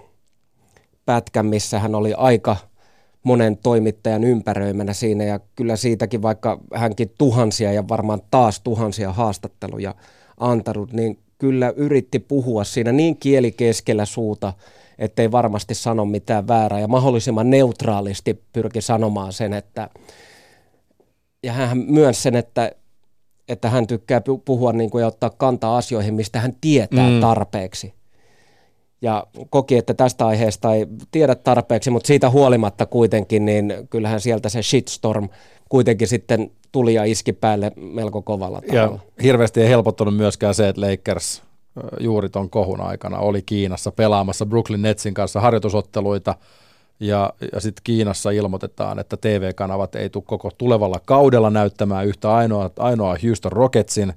[1.06, 2.58] pätkän, missä hän oli aika
[3.24, 5.24] monen toimittajan ympäröimänä siinä.
[5.24, 9.96] Ja kyllä siitäkin vaikka hänkin tuhansia ja varmaan taas tuhansia haastatteluja
[10.40, 14.54] antanut, niin kyllä yritti puhua siinä niin kieli keskellä suuta,
[15.00, 16.80] ettei varmasti sano mitään väärää.
[16.80, 19.90] Ja mahdollisimman neutraalisti pyrki sanomaan sen, että
[21.44, 22.72] ja hän myönsi sen, että,
[23.48, 27.22] että hän tykkää puhua niin kuin ja ottaa kantaa asioihin, mistä hän tietää mm.
[27.22, 27.94] tarpeeksi
[29.04, 34.50] ja koki, että tästä aiheesta ei tiedä tarpeeksi, mutta siitä huolimatta kuitenkin, niin kyllähän sieltä
[34.50, 35.30] se shitstorm
[35.70, 39.00] kuitenkin sitten tuli ja iski päälle melko kovalla tavalla.
[39.00, 41.44] Ja hirveästi ei helpottanut myöskään se, että Lakers
[42.00, 46.36] juuri ton kohun aikana oli Kiinassa pelaamassa Brooklyn Netsin kanssa harjoitusotteluita,
[47.00, 52.70] ja, ja sitten Kiinassa ilmoitetaan, että TV-kanavat ei tule koko tulevalla kaudella näyttämään yhtä ainoa,
[52.80, 54.14] ainoa Houston Rocketsin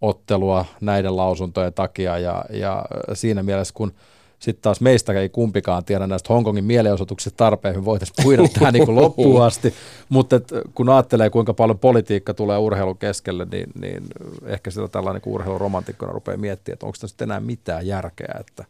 [0.00, 2.84] ottelua näiden lausuntojen takia, ja, ja
[3.14, 3.92] siinä mielessä kun–
[4.38, 8.96] sitten taas meistä ei kumpikaan tiedä näistä Hongkongin mielenosoituksista tarpeen, voitaisiin puida tähän niin kuin
[8.96, 9.74] loppuun asti,
[10.08, 14.02] mutta et, kun ajattelee kuinka paljon politiikka tulee urheilun keskelle, niin, niin
[14.46, 18.64] ehkä sitä tällainen niin urheiluromantikkona rupeaa miettimään, että onko tässä enää mitään järkeä, että,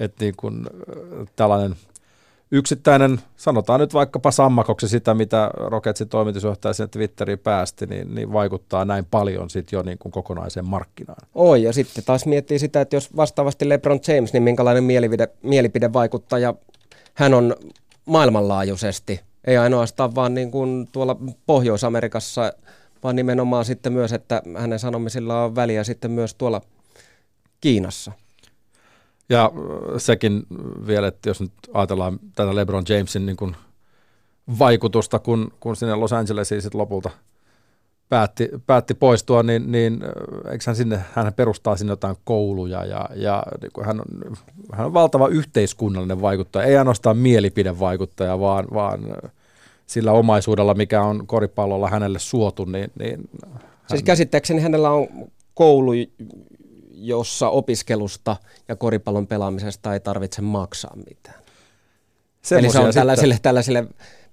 [0.00, 0.66] että niin kuin,
[1.36, 1.76] tällainen–
[2.52, 8.84] yksittäinen, sanotaan nyt vaikkapa sammakoksi sitä, mitä Rocketsin toimitusjohtaja sinne Twitteriin päästi, niin, niin vaikuttaa
[8.84, 11.28] näin paljon sitten jo niin kuin kokonaiseen markkinaan.
[11.34, 16.54] Oi, ja sitten taas miettii sitä, että jos vastaavasti LeBron James, niin minkälainen mielipide, mielipidevaikuttaja
[17.14, 17.56] hän on
[18.06, 19.20] maailmanlaajuisesti.
[19.44, 22.52] Ei ainoastaan vaan niin kuin tuolla Pohjois-Amerikassa,
[23.02, 26.60] vaan nimenomaan sitten myös, että hänen sanomisilla on väliä sitten myös tuolla
[27.60, 28.12] Kiinassa.
[29.30, 29.52] Ja äh,
[29.98, 30.42] sekin
[30.86, 33.56] vielä, että jos nyt ajatellaan tätä LeBron Jamesin niin kuin
[34.58, 37.10] vaikutusta, kun, kun sinne Los Angelesiin sitten lopulta
[38.08, 43.08] päätti, päätti poistua, niin, niin äh, eikö hän sinne, hän perustaa sinne jotain kouluja ja,
[43.14, 44.36] ja niin kuin hän, on,
[44.72, 49.30] hän on valtava yhteiskunnallinen vaikuttaja, ei ainoastaan mielipidevaikuttaja, vaan, vaan äh,
[49.86, 53.60] sillä omaisuudella, mikä on koripallolla hänelle suotu, niin, niin hän...
[53.88, 55.08] Siis käsittääkseni hänellä on
[55.54, 55.92] koulu,
[57.00, 58.36] jossa opiskelusta
[58.68, 61.40] ja koripallon pelaamisesta ei tarvitse maksaa mitään.
[62.50, 63.86] Eli se on tällaisille, sitten, tällaisille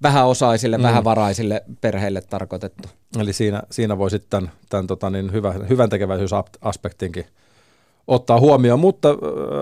[0.03, 0.83] vähäosaisille, mm.
[0.83, 2.89] vähävaraisille perheille tarkoitettu.
[3.19, 7.25] Eli siinä, siinä voi sitten tämän, tämän tota niin, hyvä, hyvän tekeväisyysaspektinkin
[8.07, 9.09] ottaa huomioon, mutta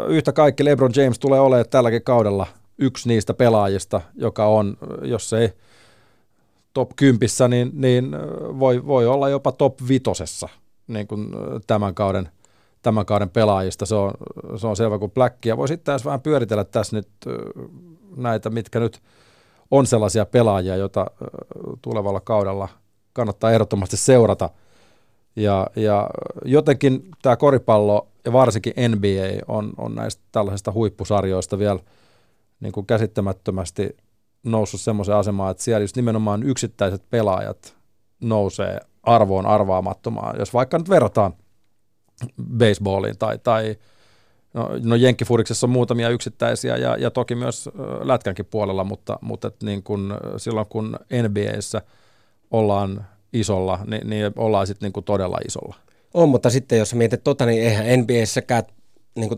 [0.07, 5.49] yhtä kaikki LeBron James tulee olemaan tälläkin kaudella yksi niistä pelaajista, joka on, jos ei
[6.73, 8.11] top 10, niin, niin
[8.59, 10.49] voi, voi olla jopa top vitosessa
[10.87, 11.29] niin kuin
[11.67, 12.29] tämän kauden–
[12.85, 13.85] tämän kauden pelaajista.
[13.85, 14.11] Se on,
[14.55, 15.57] se on selvä kuin Blackia.
[15.57, 17.07] Voi sitten vähän pyöritellä tässä nyt
[18.17, 19.01] näitä, mitkä nyt
[19.71, 21.05] on sellaisia pelaajia, joita
[21.81, 22.67] tulevalla kaudella
[23.13, 24.49] kannattaa ehdottomasti seurata.
[25.35, 26.09] Ja, ja
[26.45, 31.79] jotenkin tämä koripallo ja varsinkin NBA on, on näistä tällaisista huippusarjoista vielä
[32.59, 33.97] niin kuin käsittämättömästi
[34.43, 37.75] noussut semmoiseen asemaan, että siellä just nimenomaan yksittäiset pelaajat
[38.21, 40.39] nousee arvoon arvaamattomaan.
[40.39, 41.33] Jos vaikka nyt verrataan–
[42.57, 43.75] baseballiin tai, tai
[44.53, 47.69] no, no Jenkkifuriksessa on muutamia yksittäisiä ja, ja toki myös
[48.03, 51.81] lätkänkin puolella, mutta, mutta et niin kun, silloin kun NBAssä
[52.51, 55.75] ollaan isolla, niin, niin ollaan sitten niin todella isolla.
[56.13, 58.63] On, mutta sitten jos mietit tota, niin eihän NBAssäkään
[59.15, 59.29] niin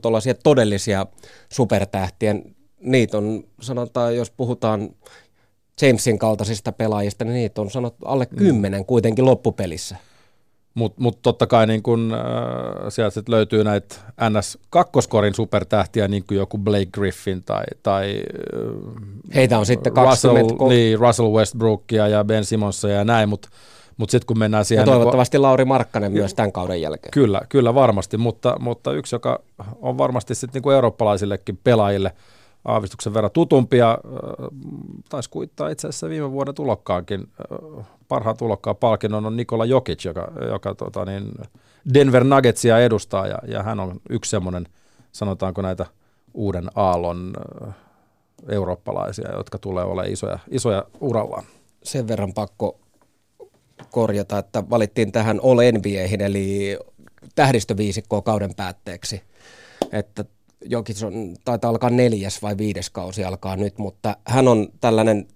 [0.43, 1.05] todellisia
[1.49, 4.89] supertähtien niitä on, sanotaan, jos puhutaan
[5.81, 9.95] Jamesin kaltaisista pelaajista, niin niitä on sanottu alle kymmenen kuitenkin loppupelissä.
[10.77, 16.37] Mutta mut totta kai niin kun, äh, sieltä sit löytyy näitä NS-kakkoskorin supertähtiä, niin kuin
[16.37, 18.21] joku Blake Griffin tai, tai
[18.55, 20.75] äh, Heitä on sitten Russell, 20.
[20.75, 23.49] niin, Russell Westbrookia ja Ben Simonsia ja näin, mutta
[23.97, 24.85] mut sitten kun mennään ja siihen...
[24.85, 27.11] niin toivottavasti Lauri Markkanen myös tämän kauden jälkeen.
[27.11, 29.39] Kyllä, kyllä varmasti, mutta, mutta yksi, joka
[29.81, 32.11] on varmasti sitten niin eurooppalaisillekin pelaajille
[32.65, 33.97] aavistuksen verran tutumpia,
[35.09, 37.27] taisi kuittaa itse asiassa viime vuoden tulokkaankin,
[38.07, 41.31] parhaan tulokkaan palkinnon on Nikola Jokic, joka, joka tota niin,
[41.93, 44.67] Denver Nuggetsia edustaa ja, ja hän on yksi semmoinen,
[45.11, 45.85] sanotaanko näitä
[46.33, 47.33] uuden aallon
[48.49, 51.43] eurooppalaisia, jotka tulee olemaan isoja, isoja urallaan.
[51.83, 52.79] Sen verran pakko
[53.91, 56.77] korjata, että valittiin tähän All NBAihin, eli
[57.35, 59.21] tähdistöviisikkoa kauden päätteeksi.
[59.91, 60.25] Että
[60.65, 65.27] Jokic on, taitaa alkaa neljäs vai viides kausi alkaa nyt, mutta hän on tällainen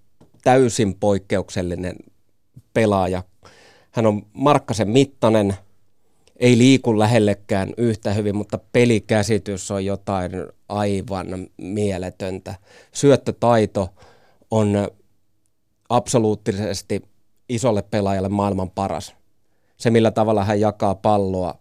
[0.42, 1.96] täysin poikkeuksellinen
[2.74, 3.22] pelaaja.
[3.90, 5.54] Hän on Markkasen mittainen,
[6.36, 10.32] ei liiku lähellekään yhtä hyvin, mutta pelikäsitys on jotain
[10.68, 12.54] aivan mieletöntä.
[12.92, 13.88] Syöttötaito
[14.50, 14.88] on
[15.88, 17.02] absoluuttisesti
[17.48, 19.14] isolle pelaajalle maailman paras.
[19.76, 21.54] Se, millä tavalla hän jakaa palloa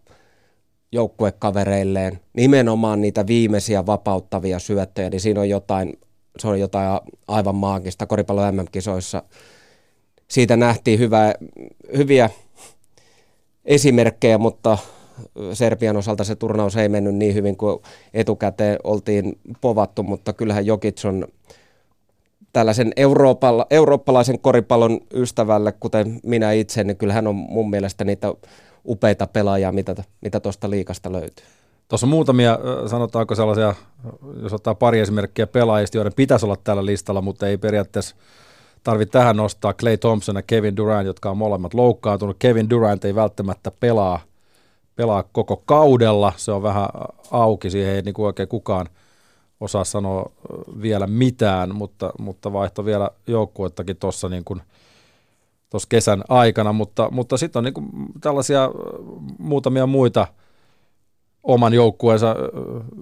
[0.92, 6.00] joukkuekavereilleen, nimenomaan niitä viimeisiä vapauttavia syöttöjä, niin siinä on jotain,
[6.40, 9.24] se on jotain aivan maagista koripallo MM-kisoissa.
[10.28, 11.34] Siitä nähtiin hyvä,
[11.98, 12.30] hyviä
[13.66, 14.78] esimerkkejä, mutta
[15.54, 17.82] Serbian osalta se turnaus ei mennyt niin hyvin kuin
[18.14, 21.28] etukäteen oltiin povattu, mutta kyllähän Jokic on
[22.54, 22.92] tällaisen
[23.70, 28.34] eurooppalaisen koripallon ystävälle, kuten minä itse, niin kyllähän on mun mielestä niitä
[28.88, 31.46] upeita pelaajia, mitä, tuosta liikasta löytyy.
[31.88, 33.76] Tuossa on muutamia, sanotaanko sellaisia,
[34.42, 38.16] jos ottaa pari esimerkkiä pelaajista, joiden pitäisi olla tällä listalla, mutta ei periaatteessa
[38.84, 42.36] tarvitse tähän nostaa Clay Thompson ja Kevin Durant, jotka on molemmat loukkaantunut.
[42.40, 44.20] Kevin Durant ei välttämättä pelaa,
[44.96, 46.88] pelaa koko kaudella, se on vähän
[47.32, 48.88] auki, siihen ei niin kuin oikein kukaan
[49.60, 50.32] osaa sanoa
[50.82, 54.62] vielä mitään, mutta, mutta vaihto vielä joukkuettakin tuossa niin kuin
[55.72, 57.88] tuossa kesän aikana, mutta, mutta sitten on niin kuin
[58.22, 58.70] tällaisia
[59.38, 60.28] muutamia muita
[61.44, 62.36] oman joukkueensa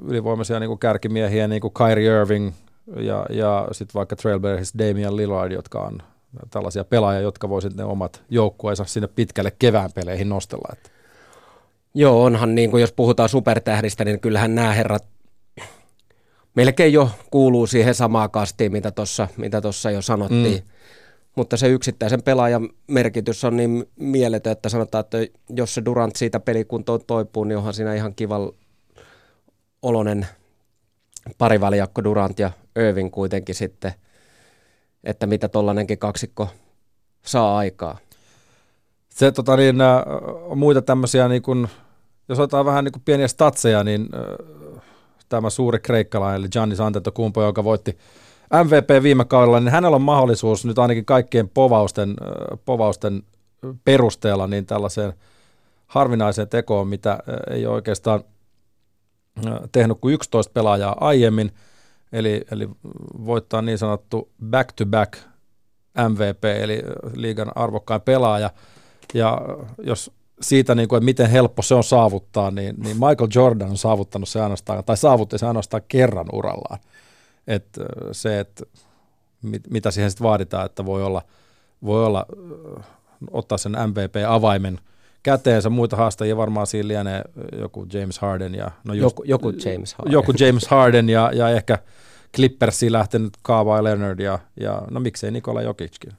[0.05, 2.51] ylivoimaisia niin kuin kärkimiehiä, niin kuin Kyrie Irving
[2.95, 5.97] ja, ja sitten vaikka Trailblazers Damian Lillard, jotka on
[6.49, 10.69] tällaisia pelaajia, jotka voisivat ne omat joukkueensa sinne pitkälle kevään peleihin nostella.
[10.73, 10.89] Että.
[11.93, 15.05] Joo, onhan niin kuin jos puhutaan supertähdistä, niin kyllähän nämä herrat
[16.55, 20.63] melkein jo kuuluu siihen samaan kastiin, mitä tuossa mitä tossa jo sanottiin.
[20.63, 20.78] Mm
[21.39, 25.17] mutta se yksittäisen pelaajan merkitys on niin mieletön, että sanotaan, että
[25.49, 28.51] jos se Durant siitä pelikuntoon toipuu, niin onhan siinä ihan kiva
[29.81, 30.27] olonen
[31.37, 33.93] parivälijakko Durant ja Irving kuitenkin sitten,
[35.03, 36.47] että mitä tollainenkin kaksikko
[37.21, 37.97] saa aikaa.
[39.09, 39.75] Se tota niin,
[40.55, 41.67] muita tämmöisiä, niin kun,
[42.29, 44.09] jos otetaan vähän niin pieniä statseja, niin
[45.29, 47.97] tämä suuri kreikkalainen, eli Giannis Antetokounmpo, joka voitti
[48.53, 52.15] MVP viime kaudella, niin hänellä on mahdollisuus nyt ainakin kaikkien povausten,
[52.65, 53.23] povausten
[53.85, 55.13] perusteella niin tällaiseen
[55.87, 57.19] harvinaiseen tekoon, mitä
[57.51, 58.23] ei oikeastaan
[59.71, 61.51] tehnyt kuin 11 pelaajaa aiemmin,
[62.11, 62.69] eli, eli
[63.25, 65.17] voittaa niin sanottu back-to-back
[66.09, 66.83] MVP, eli
[67.13, 68.49] liigan arvokkain pelaaja.
[69.13, 69.41] Ja
[69.83, 73.77] jos siitä, niin kuin, että miten helppo se on saavuttaa, niin, niin Michael Jordan on
[73.77, 76.79] saavuttanut se ainoastaan, tai saavutti se ainoastaan kerran urallaan.
[77.49, 78.65] Että se, että
[79.41, 81.21] mit, mitä siihen sitten vaaditaan, että voi olla,
[81.83, 82.25] voi olla
[83.31, 84.79] ottaa sen MVP-avaimen
[85.23, 85.69] käteensä.
[85.69, 87.21] Muita haastajia varmaan siinä lienee
[87.59, 88.55] joku James Harden.
[88.55, 90.13] Ja, no just, joku, joku James Harden.
[90.13, 91.79] Joku James Harden ja, ja ehkä
[92.35, 96.13] Clippersiin lähtenyt Kawhi Leonard ja, ja no miksei Nikola Jokickin.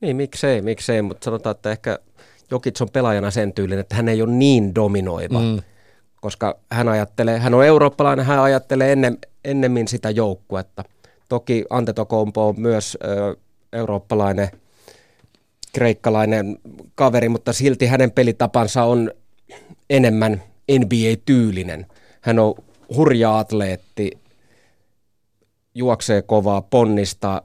[0.00, 1.98] Niin, miksei, miksei, mutta sanotaan, että ehkä
[2.50, 5.40] Jokic on pelaajana sen tyylin, että hän ei ole niin dominoiva.
[5.40, 5.60] Mm
[6.24, 10.84] koska hän ajattelee, hän on eurooppalainen, hän ajattelee ennen, ennemmin sitä joukkuetta.
[11.28, 13.36] Toki Antetokounmpo on myös ö,
[13.72, 14.48] eurooppalainen,
[15.72, 16.58] kreikkalainen
[16.94, 19.10] kaveri, mutta silti hänen pelitapansa on
[19.90, 20.42] enemmän
[20.78, 21.86] NBA-tyylinen.
[22.20, 22.54] Hän on
[22.96, 24.10] hurja atleetti,
[25.74, 27.42] juoksee kovaa, ponnista.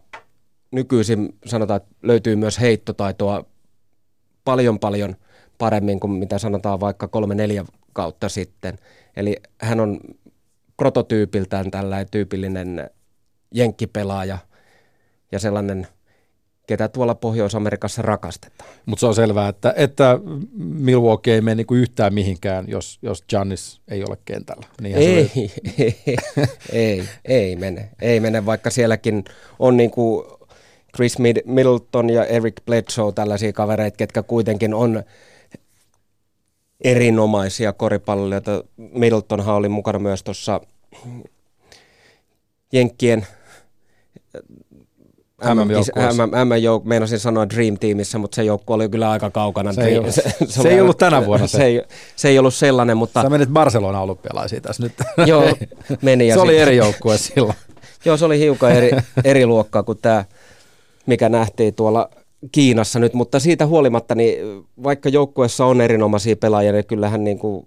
[0.72, 3.46] Nykyisin sanotaan, että löytyy myös heittotaitoa
[4.46, 5.16] paljon paljon
[5.58, 8.80] paremmin kuin mitä sanotaan vaikka kolme neljä kautta sitten.
[9.16, 10.00] Eli hän on
[10.80, 12.90] prototyypiltään tällainen tyypillinen
[13.54, 14.38] jenkkipelaaja
[15.32, 15.88] ja sellainen
[16.68, 18.70] ketä tuolla Pohjois-Amerikassa rakastetaan.
[18.86, 20.20] Mutta se on selvää, että, että
[20.58, 24.66] Milwaukee ei mene niinku yhtään mihinkään, jos, jos Giannis ei ole kentällä.
[24.82, 25.52] Niinhän se Ei, oli.
[25.80, 26.16] ei,
[26.72, 27.90] ei, ei mene.
[28.02, 29.24] Ei mene, vaikka sielläkin
[29.60, 30.26] on niin kuin
[30.96, 35.04] Chris Mid- Middleton ja Eric Bledsoe tällaisia kavereita, ketkä kuitenkin on
[36.82, 38.64] erinomaisia koripalloilijoita.
[38.78, 40.62] Middletonhan oli mukana myös tuossa
[42.74, 43.28] Jenkkien
[45.54, 46.28] MM-joukkueessa.
[46.28, 49.74] MM, MM jouk- meinasin sanoa Dream Teamissä, mutta se joukkue oli kyllä aika kaukana.
[49.74, 50.16] Se ei Dream- ollut-
[50.54, 51.58] se oli ei aika- ollut tänä vuonna se.
[51.58, 51.82] Se ei,
[52.16, 54.94] se ei ollut sellainen, mutta Sä menit Barcelona olympialaisiin tässä nyt.
[55.28, 55.44] joo,
[56.02, 56.28] meni.
[56.28, 57.54] ja se oli sit- eri joukkue silloin.
[58.06, 58.92] Joo, se oli hiukan eri,
[59.24, 60.26] eri luokkaa kuin tämä,
[61.06, 62.10] mikä nähtiin tuolla
[62.52, 67.66] Kiinassa nyt, mutta siitä huolimatta, niin vaikka joukkueessa on erinomaisia pelaajia, niin kyllähän niin kuin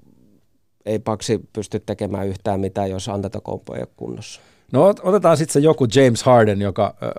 [0.86, 4.40] ei Paksi pysty tekemään yhtään mitään, jos Antetokounmpo ei ole kunnossa.
[4.72, 7.10] No ot- otetaan sitten se joku James Harden, joka, äh,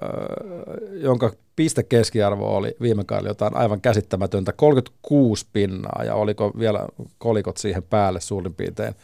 [0.93, 6.87] jonka piste keskiarvo oli viime kaudella jotain aivan käsittämätöntä, 36 pinnaa ja oliko vielä
[7.17, 8.95] kolikot siihen päälle suurin piirtein,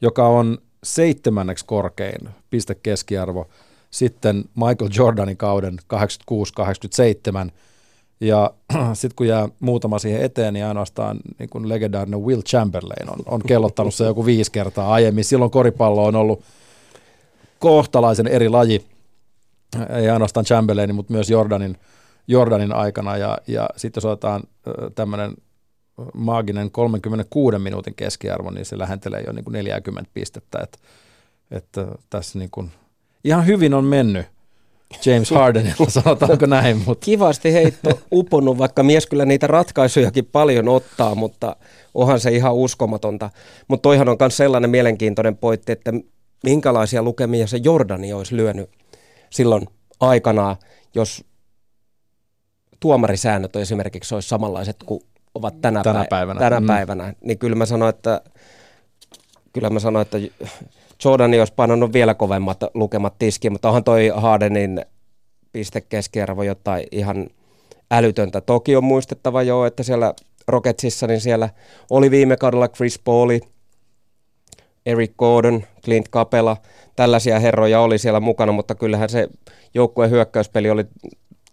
[0.00, 3.48] joka on seitsemänneksi korkein piste keskiarvo
[3.90, 7.50] sitten Michael Jordanin kauden 86-87
[8.20, 8.50] ja
[8.92, 13.42] sitten kun jää muutama siihen eteen, niin ainoastaan niin kun legendaarinen Will Chamberlain on, on
[13.46, 15.24] kellottanut se joku viisi kertaa aiemmin.
[15.24, 16.42] Silloin koripallo on ollut
[17.58, 18.84] kohtalaisen eri laji,
[19.88, 21.78] ei ainoastaan Chamberlainin, mutta myös Jordanin,
[22.28, 23.16] Jordanin aikana.
[23.16, 24.42] Ja, ja sitten jos otetaan
[24.94, 25.34] tämmöinen
[26.14, 30.58] maaginen 36 minuutin keskiarvo, niin se lähentelee jo niin kuin 40 pistettä.
[30.62, 30.78] Että,
[31.50, 32.70] että tässä niin kuin,
[33.24, 34.26] ihan hyvin on mennyt
[35.06, 36.76] James Hardenilla, sanotaanko näin.
[36.86, 37.04] Mutta.
[37.04, 41.56] Kivasti heitto uponnut, vaikka mies kyllä niitä ratkaisujakin paljon ottaa, mutta
[41.94, 43.30] onhan se ihan uskomatonta.
[43.68, 45.92] Mutta toihan on myös sellainen mielenkiintoinen pointti, että
[46.44, 48.70] minkälaisia lukemia se Jordani olisi lyönyt
[49.30, 49.66] silloin
[50.00, 50.56] aikanaan,
[50.94, 51.24] jos
[52.80, 55.00] tuomarisäännöt esimerkiksi olisi samanlaiset kuin
[55.34, 56.40] ovat tänä, Tänä päivänä, päivänä.
[56.40, 56.66] tänä Mm.
[56.66, 58.20] päivänä, niin kyllä mä sanoin, että
[59.52, 60.18] kyllä mä sanoin, että
[61.04, 64.84] Jordani olisi painanut vielä kovemmat lukemat tiskiin, mutta onhan toi Hardenin
[65.52, 67.26] piste keskiarvo jotain ihan
[67.90, 68.40] älytöntä.
[68.40, 70.14] Toki on muistettava jo, että siellä
[70.48, 71.48] Rocketsissa, niin siellä
[71.90, 73.40] oli viime kaudella Chris Pauli,
[74.86, 76.56] Eric Gordon, Clint Capela,
[76.96, 79.28] tällaisia herroja oli siellä mukana, mutta kyllähän se
[79.74, 80.84] joukkueen hyökkäyspeli oli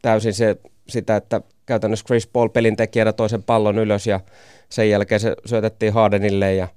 [0.02, 4.20] täysin se, sitä, että käytännössä Chris Paul pelin tekijänä toisen pallon ylös ja
[4.70, 6.68] sen jälkeen se syötettiin Hardenille ja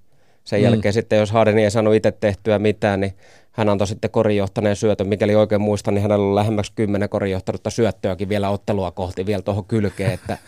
[0.44, 0.64] sen Mm.
[0.64, 3.12] jälkeen sitten, jos Harden ei saanut itse tehtyä mitään, niin
[3.52, 5.08] hän antoi sitten korinjohtaneen syötön.
[5.08, 9.64] Mikäli oikein muistan, niin hänellä on lähemmäksi kymmenen korinjohtanutta syöttöäkin vielä ottelua kohti vielä tuohon
[9.64, 10.12] kylkeen.
[10.12, 10.38] Että,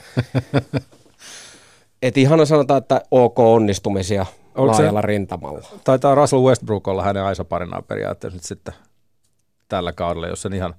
[2.02, 5.68] et ihan sanotaan, että ok onnistumisia Onko se- laajalla rintamalla.
[5.84, 8.74] Taitaa Russell Westbrook olla hänen aisaparinaan periaatteessa nyt sitten
[9.68, 10.74] tällä kaudella, jos sen ihan,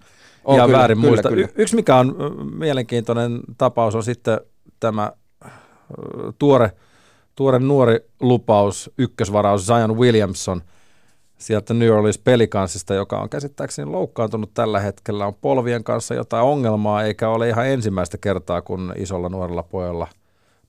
[0.46, 1.30] On ihan kyllä, väärin kyllä, muista.
[1.30, 1.48] kyllä.
[1.48, 2.16] Y- yksi mikä on
[2.60, 4.40] mielenkiintoinen tapaus on sitten
[4.80, 5.12] tämä
[6.40, 6.72] tuore,
[7.38, 10.62] tuore nuori lupaus, ykkösvaraus Zion Williamson
[11.38, 17.04] sieltä New Orleans Pelicansista, joka on käsittääkseni loukkaantunut tällä hetkellä, on polvien kanssa jotain ongelmaa,
[17.04, 20.08] eikä ole ihan ensimmäistä kertaa, kun isolla nuorella pojalla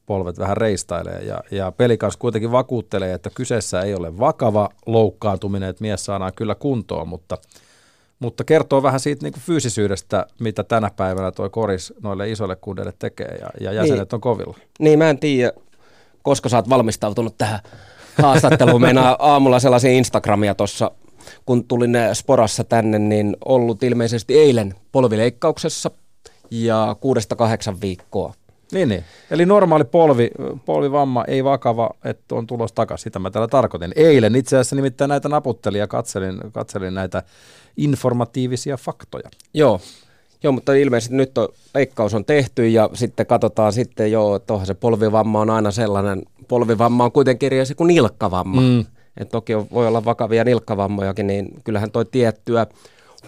[0.07, 1.23] polvet vähän reistailee.
[1.23, 6.55] Ja, ja Pelikans kuitenkin vakuuttelee, että kyseessä ei ole vakava loukkaantuminen, että mies saadaan kyllä
[6.55, 7.39] kuntoon, mutta,
[8.19, 12.93] mutta kertoo vähän siitä niin kuin fyysisyydestä, mitä tänä päivänä tuo koris noille isoille kundeille
[12.99, 14.15] tekee, ja, ja jäsenet Niin.
[14.15, 14.57] on kovilla.
[14.79, 15.53] Niin mä en tiedä,
[16.29, 17.61] koska sä oot valmistautunut tähän
[18.23, 18.81] haastatteluun.
[18.81, 20.91] Meinaa aamulla sellaisia Instagramia tuossa,
[21.47, 25.91] kun tulin eh, Sporassa tänne, niin ollut ilmeisesti eilen polvileikkauksessa
[26.51, 28.35] ja kuudesta kahdeksan viikkoa.
[28.73, 29.05] Niin, niin.
[29.31, 30.31] Eli normaali polvi,
[30.65, 33.05] polvivamma, ei vakava, että on tulos takaisin.
[33.05, 33.93] Sitä mä täällä tarkoitin.
[33.97, 37.23] Eilen itse asiassa nimittäin näitä naputtelin ja katselin, katselin näitä
[37.77, 39.29] informatiivisia faktoja.
[39.55, 39.81] Joo.
[40.43, 44.67] Joo, mutta ilmeisesti nyt on, leikkaus on tehty ja sitten katsotaan sitten jo, että onhan
[44.67, 48.61] se polvivamma on aina sellainen, polvivamma on kuitenkin eri asia kuin nilkkavamma.
[48.61, 48.85] Mm.
[49.17, 52.67] Et toki voi olla vakavia nilkkavammojakin, niin kyllähän toi tiettyä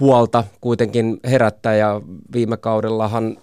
[0.00, 2.00] huolta kuitenkin herättää ja
[2.32, 3.36] viime kaudellahan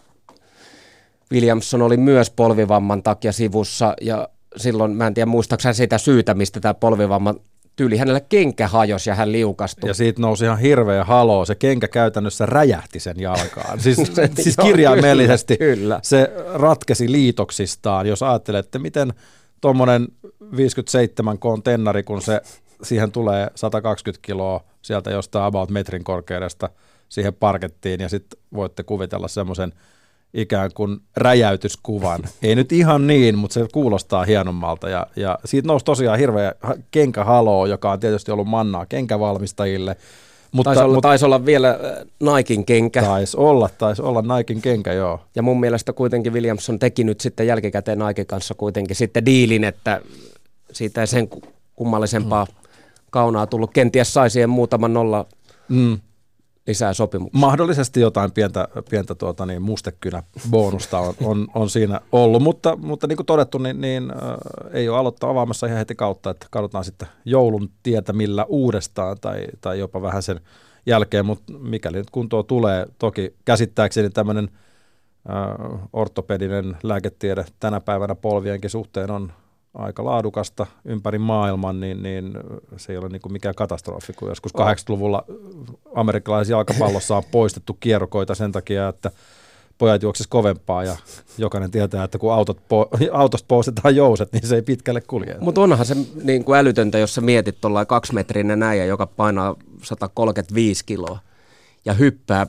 [1.32, 6.60] Williamson oli myös polvivamman takia sivussa ja silloin, mä en tiedä muistaakseni sitä syytä, mistä
[6.60, 7.40] tämä polvivamman
[7.78, 9.90] tyyli, hänellä kenkä hajosi ja hän liukastui.
[9.90, 11.46] Ja siitä nousi ihan hirveä haloo.
[11.46, 13.80] Se kenkä käytännössä räjähti sen jalkaan.
[13.80, 13.98] Siis,
[14.44, 16.00] siis Joo, kirjaimellisesti kyllä, kyllä.
[16.04, 18.08] se ratkesi liitoksistaan.
[18.08, 19.14] Jos ajattelette, miten
[19.62, 20.08] tuommoinen
[20.58, 22.42] 57 kontennari, kun se
[22.84, 26.70] siihen tulee 120 kiloa sieltä jostain about metrin korkeudesta
[27.10, 29.74] siihen parkettiin ja sitten voitte kuvitella semmoisen
[30.34, 32.22] ikään kuin räjäytyskuvan.
[32.44, 36.76] Ei nyt ihan niin, mutta se kuulostaa hienommalta ja, ja siitä nousi tosiaan hirveä ha-
[36.92, 39.96] kenkähaloo, joka on tietysti ollut mannaa kenkävalmistajille.
[40.52, 43.02] Mutta, taisi, olla, mutta, taisi olla vielä äh, Naikin kenkä.
[43.02, 45.20] Taisi olla, taisi olla Naikin kenkä, joo.
[45.36, 50.02] Ja mun mielestä kuitenkin Williamson teki nyt sitten jälkikäteen Naikin kanssa kuitenkin sitten diilin, että
[50.72, 51.30] siitä ei sen
[51.76, 52.70] kummallisempaa mm.
[53.10, 53.74] kaunaa tullut.
[53.74, 55.26] Kenties sai siihen muutaman nolla
[55.70, 56.00] mm
[56.68, 57.40] lisää sopimuksia.
[57.40, 63.08] Mahdollisesti jotain pientä, pientä tuota, niin, mustekynä bonusta on, on, on, siinä ollut, mutta, mutta
[63.08, 64.18] niin kuin todettu, niin, niin äh,
[64.74, 69.46] ei ole aloittaa avaamassa ihan heti kautta, että katsotaan sitten joulun tietä millä uudestaan tai,
[69.62, 70.40] tai jopa vähän sen
[70.86, 74.50] jälkeen, mutta mikäli nyt kuntoa tulee, toki käsittääkseni tämmöinen
[75.30, 79.32] äh, ortopedinen lääketiede tänä päivänä polvienkin suhteen on
[79.74, 82.34] aika laadukasta ympäri maailman, niin, niin
[82.78, 85.24] se ei ole niin kuin mikään katastrofi, kun joskus 80-luvulla
[85.96, 89.12] amerikkalaisessa jalkapallossa on poistettu kierrokoita sen takia, että
[89.78, 90.96] pojat juoksisivat kovempaa ja
[91.38, 95.36] jokainen tietää, että kun autot po- autosta poistetaan jouset, niin se ei pitkälle kulje.
[95.40, 100.86] Mutta onhan se niin kuin älytöntä, jos sä mietit tuollainen kaksimetrinen näijä, joka painaa 135
[100.86, 101.20] kiloa
[101.86, 102.48] ja hyppää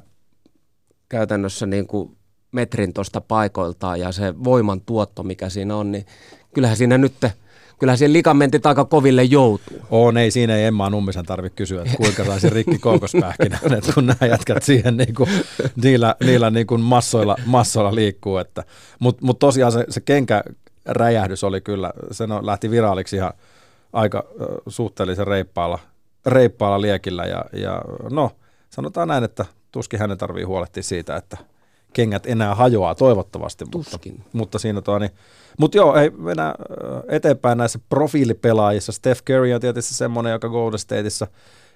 [1.09, 2.17] käytännössä niin kuin
[2.53, 6.07] metrin tuosta paikoiltaan ja se voiman tuotto, mikä siinä on, niin
[6.59, 7.15] kyllähän siinä nyt,
[7.79, 9.81] kyllähän siihen ligamentit aika koville joutuu.
[9.91, 14.07] On, ei siinä ei Emma Nummisen tarvitse kysyä, että kuinka saisi rikki koukospähkinä, että kun
[14.07, 15.31] nämä jätkät siihen niin kuin,
[15.83, 18.39] niillä, niillä niin kuin massoilla, massoilla liikkuu.
[18.99, 20.45] Mutta mut tosiaan se, se kenkä
[20.87, 23.33] räjähdys oli kyllä, se no, lähti viraaliksi ihan
[23.93, 24.25] aika
[24.69, 25.79] suhteellisen reippaalla,
[26.27, 28.31] reippaalla liekillä ja, ja no
[28.71, 31.37] sanotaan näin, että tuskin hänen tarvii huolehtia siitä, että
[31.93, 33.65] kengät enää hajoaa toivottavasti.
[33.71, 34.13] Tuskin.
[34.13, 35.11] Mutta, mutta siinä tuo, niin,
[35.59, 36.55] mutta joo, ei mennä
[37.09, 38.93] eteenpäin näissä profiilipelaajissa.
[38.93, 41.27] Steph Curry on tietysti semmoinen, joka Golden Stateissa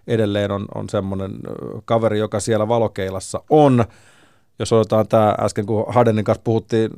[0.06, 1.32] edelleen on, on semmoinen
[1.84, 3.84] kaveri, joka siellä valokeilassa on.
[4.58, 6.90] Jos otetaan tämä äsken, kun Hardenin kanssa puhuttiin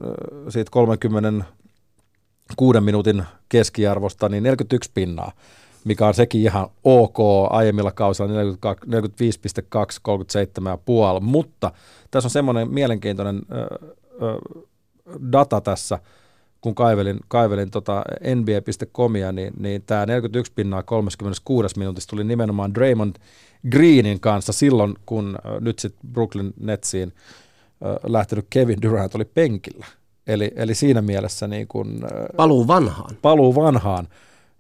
[0.49, 5.33] siitä 36 minuutin keskiarvosta, niin 41 pinnaa
[5.85, 7.18] mikä on sekin ihan ok
[7.51, 8.45] aiemmilla kausilla 45,2,
[11.16, 11.72] 37,5, mutta
[12.11, 13.78] tässä on semmoinen mielenkiintoinen ö,
[14.22, 14.39] ö,
[15.32, 15.99] data tässä,
[16.61, 18.05] kun kaivelin, kaivelin tota
[18.35, 23.16] NBA.comia, niin, niin tämä 41 pinnaa 36 minuutissa tuli nimenomaan Draymond
[23.70, 27.12] Greenin kanssa silloin, kun ö, nyt sitten Brooklyn Netsiin
[27.82, 29.87] ö, lähtenyt Kevin Durant oli penkillä.
[30.26, 32.07] Eli, eli siinä mielessä niin kun,
[32.37, 33.16] paluu vanhaan.
[33.22, 34.09] Paluu vanhaan.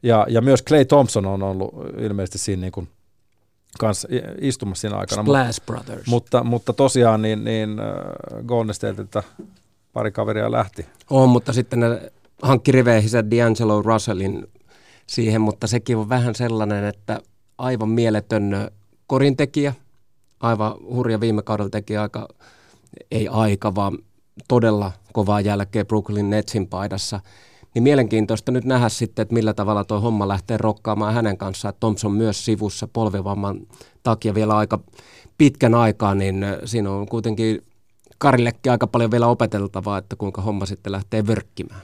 [0.04, 2.88] Ja, ja myös Clay Thompson on ollut ilmeisesti siinä niin kuin
[3.78, 4.08] kanssa
[4.40, 5.22] istumassa siinä aikana.
[5.22, 6.06] Splash Brothers.
[6.06, 9.22] Mutta, mutta tosiaan niin, niin äh, Golden Stateilta
[9.92, 10.86] pari kaveria lähti.
[11.10, 14.46] On, mutta sitten ne hankki riveihinsä D'Angelo Russellin
[15.06, 17.20] siihen, mutta sekin on vähän sellainen, että
[17.58, 18.70] aivan mieletön
[19.06, 19.74] korintekijä,
[20.40, 22.28] aivan hurja viime kaudella teki aika,
[23.10, 23.98] ei aika, vaan
[24.48, 27.20] todella kovaa jälkeen Brooklyn Netsin paidassa–
[27.74, 31.74] niin mielenkiintoista nyt nähdä sitten, että millä tavalla tuo homma lähtee rokkaamaan hänen kanssaan.
[31.80, 33.60] Thompson myös sivussa polvivamman
[34.02, 34.80] takia vielä aika
[35.38, 37.62] pitkän aikaa, niin siinä on kuitenkin
[38.18, 41.80] Karillekin aika paljon vielä opeteltavaa, että kuinka homma sitten lähtee vörkkimään.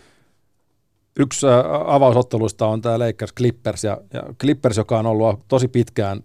[1.18, 1.46] Yksi
[1.86, 6.20] avausotteluista on tämä Lakers Clippers, ja, ja Clippers, joka on ollut tosi pitkään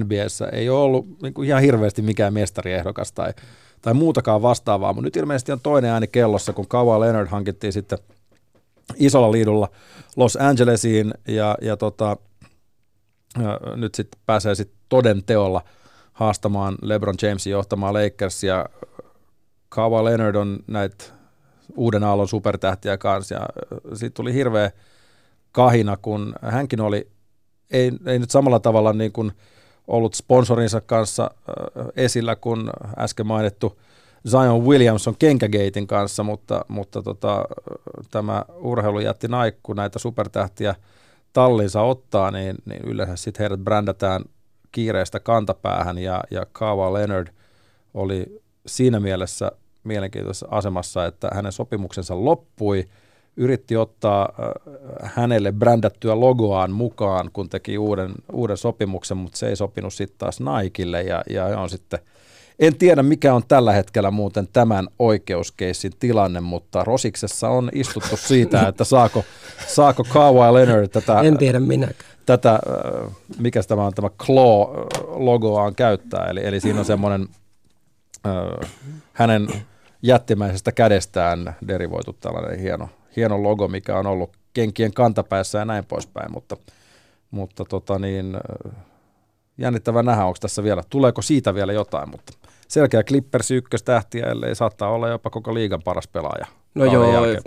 [0.00, 3.32] NBAssä, ei ole ollut niin kuin ihan hirveästi mikään mestariehdokas tai,
[3.82, 7.98] tai muutakaan vastaavaa, mutta nyt ilmeisesti on toinen ääni kellossa, kun Kawhi Leonard hankittiin sitten–
[8.96, 9.68] isolla liidulla
[10.16, 12.16] Los Angelesiin ja, ja tota,
[13.76, 15.62] nyt sitten pääsee sitten toden teolla
[16.12, 18.66] haastamaan LeBron Jamesin johtamaan Lakersia.
[19.68, 21.04] Kawhi Leonard on näitä
[21.76, 23.48] uuden aallon supertähtiä kanssa ja
[23.94, 24.70] siitä tuli hirveä
[25.52, 27.10] kahina, kun hänkin oli,
[27.70, 29.32] ei, ei nyt samalla tavalla niin kuin
[29.88, 31.30] ollut sponsorinsa kanssa
[31.96, 33.80] esillä kuin äsken mainittu
[34.28, 37.44] Zion Williamson kenkägeitin kanssa, mutta, mutta tota,
[38.10, 40.74] tämä urheilujätti Naikku näitä supertähtiä
[41.32, 44.24] tallinsa ottaa, niin, niin yleensä sitten heidät brändätään
[44.72, 47.28] kiireestä kantapäähän ja, ja Kawhi Leonard
[47.94, 49.52] oli siinä mielessä
[49.84, 52.88] mielenkiintoisessa asemassa, että hänen sopimuksensa loppui,
[53.36, 59.56] yritti ottaa äh, hänelle brändättyä logoaan mukaan, kun teki uuden, uuden sopimuksen, mutta se ei
[59.56, 61.98] sopinut sitten taas Naikille ja, ja on sitten–
[62.58, 68.62] en tiedä, mikä on tällä hetkellä muuten tämän oikeuskeissin tilanne, mutta Rosiksessa on istuttu siitä,
[68.68, 69.24] että saako,
[69.66, 71.20] saako Kawhi Leonard tätä...
[71.20, 72.12] En tiedä minäkään.
[72.26, 77.28] Tätä, äh, mikä tämä on, tämä Claw-logoaan käyttää, eli, eli siinä on semmoinen
[78.26, 78.70] äh,
[79.12, 79.48] hänen
[80.02, 86.32] jättimäisestä kädestään derivoitu tällainen hieno, hieno logo, mikä on ollut kenkien kantapäässä ja näin poispäin,
[86.32, 86.56] mutta,
[87.30, 88.72] mutta tota niin, äh,
[89.62, 92.32] jännittävä nähdä, onko tässä vielä, tuleeko siitä vielä jotain, mutta
[92.68, 96.46] selkeä Clippers ykköstähtiä, ellei saattaa olla jopa koko liigan paras pelaaja.
[96.74, 97.42] No joo, jälkeen.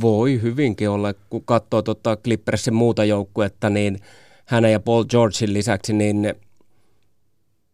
[0.00, 3.98] voi hyvinkin olla, kun katsoo tuota Clippersin muuta joukkuetta, niin
[4.46, 6.34] hänen ja Paul Georgein lisäksi, niin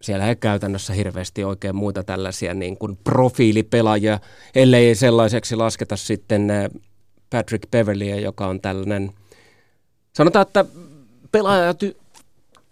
[0.02, 4.20] siellä ei käytännössä hirveästi oikein muita tällaisia niin kuin profiilipelaajia,
[4.54, 6.48] ellei sellaiseksi lasketa sitten
[7.30, 9.12] Patrick Beverleyä, joka on tällainen,
[10.12, 10.64] sanotaan, että
[11.32, 11.74] pelaaja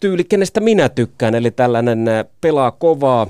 [0.05, 2.07] tyyli, kenestä minä tykkään, eli tällainen
[2.41, 3.27] pelaa kovaa,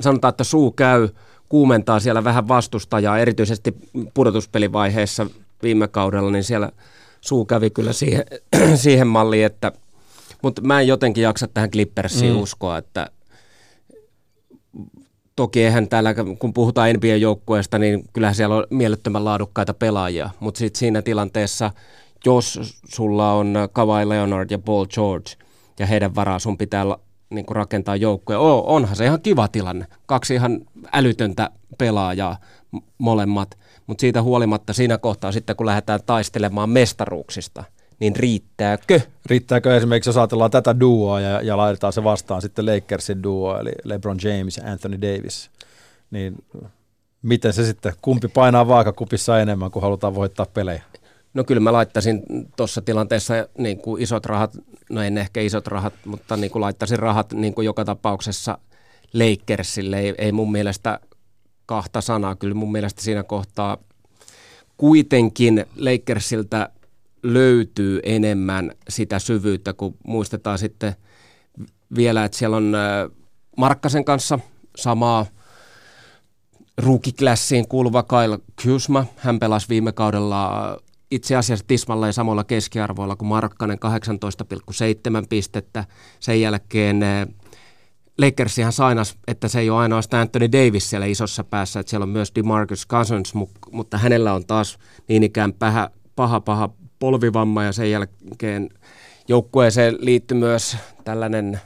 [0.00, 1.08] sanotaan, että suu käy,
[1.48, 3.74] kuumentaa siellä vähän vastustajaa, erityisesti
[4.14, 5.26] pudotuspelivaiheessa
[5.62, 6.72] viime kaudella, niin siellä
[7.20, 8.24] suu kävi kyllä siihen,
[8.82, 9.72] siihen malliin, että
[10.42, 12.40] mutta mä en jotenkin jaksa tähän Clippersiin mm.
[12.40, 13.10] uskoa, että
[15.36, 20.78] toki eihän täällä, kun puhutaan NBA-joukkueesta, niin kyllähän siellä on mielettömän laadukkaita pelaajia, mutta sitten
[20.78, 21.70] siinä tilanteessa,
[22.26, 25.42] jos sulla on Kawhi Leonard ja Paul George
[25.78, 26.84] ja heidän varaa sun pitää
[27.30, 29.86] niin kuin rakentaa joukkoja, oh, onhan se ihan kiva tilanne.
[30.06, 30.60] Kaksi ihan
[30.92, 32.36] älytöntä pelaajaa
[32.98, 37.64] molemmat, mutta siitä huolimatta siinä kohtaa sitten, kun lähdetään taistelemaan mestaruuksista–
[38.02, 39.00] niin riittääkö?
[39.26, 43.72] Riittääkö esimerkiksi, jos ajatellaan tätä duoa ja, ja laitetaan se vastaan sitten Lakersin duo, eli
[43.84, 45.50] LeBron James ja Anthony Davis,
[46.10, 46.44] niin
[47.22, 50.82] miten se sitten, kumpi painaa vaakakupissa enemmän, kun halutaan voittaa pelejä?
[51.34, 52.22] No kyllä mä laittaisin
[52.56, 54.56] tuossa tilanteessa niin kuin isot rahat,
[54.90, 58.58] no en ehkä isot rahat, mutta niin kuin laittaisin rahat niin kuin joka tapauksessa
[59.14, 60.00] Lakersille.
[60.00, 61.00] Ei, ei mun mielestä
[61.66, 63.78] kahta sanaa, kyllä mun mielestä siinä kohtaa
[64.76, 66.68] kuitenkin Lakersiltä
[67.22, 70.94] löytyy enemmän sitä syvyyttä, kun muistetaan sitten
[71.96, 72.72] vielä, että siellä on
[73.56, 74.38] Markkasen kanssa
[74.76, 75.26] samaa
[76.78, 79.06] ruukiklassiin kuuluva Kyle Kuzma.
[79.16, 80.78] Hän pelasi viime kaudella
[81.12, 83.78] itse asiassa tismalleen samoilla keskiarvoilla kuin Markkanen
[85.20, 85.84] 18,7 pistettä.
[86.20, 87.00] Sen jälkeen
[88.18, 92.08] Lakersihan sainas, että se ei ole ainoastaan Anthony Davis siellä isossa päässä, että siellä on
[92.08, 93.34] myös DeMarcus Cousins,
[93.72, 98.68] mutta hänellä on taas niin ikään paha, paha, paha polvivamma ja sen jälkeen
[99.28, 101.60] joukkueeseen liittyi myös tällainen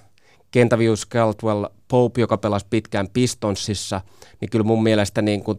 [0.50, 4.00] Kentavius Caldwell Pope, joka pelasi pitkään Pistonsissa,
[4.40, 5.58] niin kyllä mun mielestä niin kuin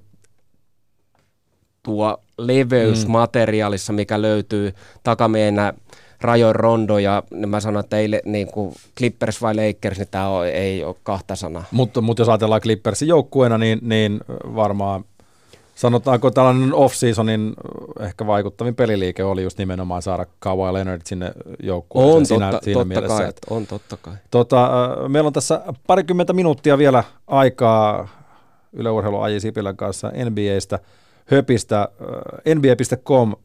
[1.83, 3.11] tuo leveys mm.
[3.11, 4.73] materiaalissa, mikä löytyy
[5.03, 5.73] takameenä
[6.21, 10.45] Rajon Rondo ja niin mä sanon, että ei niin kuin Clippers vai Lakers, niin tämä
[10.53, 11.63] ei ole kahta sanaa.
[11.71, 14.19] Mutta, mutta jos ajatellaan Clippersin joukkueena, niin, niin
[14.55, 15.03] varmaan
[15.75, 17.53] sanotaanko tällainen off-seasonin
[17.99, 21.31] ehkä vaikuttavin peliliike oli just nimenomaan saada Kawhi Leonard sinne
[21.63, 23.17] joukkueeseen on siinä, totta, siinä totta mielessä.
[23.17, 24.13] Kai, että, on totta kai.
[24.31, 24.69] Tota,
[25.07, 28.07] meillä on tässä parikymmentä minuuttia vielä aikaa
[28.73, 30.79] Yle Urheilu Aji Sipilän kanssa NBAstä
[31.31, 31.89] höpistä.
[32.55, 33.35] NBA.com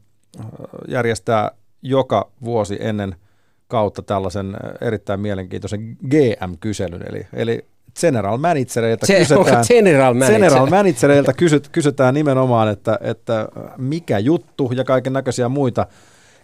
[0.87, 3.15] järjestää joka vuosi ennen
[3.67, 7.65] kautta tällaisen erittäin mielenkiintoisen GM-kyselyn, eli, eli
[8.01, 10.33] general managereilta Se, kysytään, general manager.
[10.39, 15.87] general managereilta kysyt, kysytään nimenomaan, että, että mikä juttu ja kaiken näköisiä muita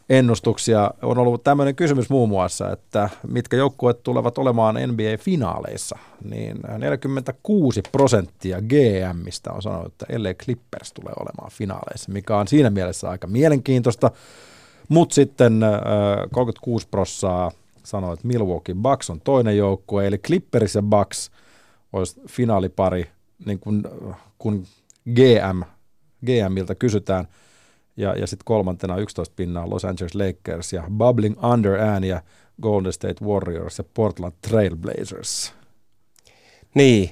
[0.10, 0.92] ennustuksia.
[1.02, 8.58] On ollut tämmöinen kysymys muun muassa, että mitkä joukkueet tulevat olemaan NBA-finaaleissa, niin 46 prosenttia
[8.62, 14.12] GMistä on sanonut, että LA Clippers tulee olemaan finaaleissa, mikä on siinä mielessä aika mielenkiintoista,
[14.90, 15.62] mutta sitten
[16.32, 17.52] 36 prosenttia
[17.84, 21.32] sanoi, että Milwaukee Bucks on toinen joukkue, eli Clippers ja Bucks
[21.94, 23.10] olisi finaalipari,
[23.46, 23.84] niin kun,
[24.38, 24.66] kun
[25.16, 25.62] GM,
[26.26, 27.28] GMiltä kysytään,
[28.00, 32.22] ja, ja sitten kolmantena 11 pinnaa Los Angeles Lakers ja Bubbling Under ääniä
[32.62, 35.54] Golden State Warriors ja Portland Trailblazers.
[36.74, 37.10] Niin,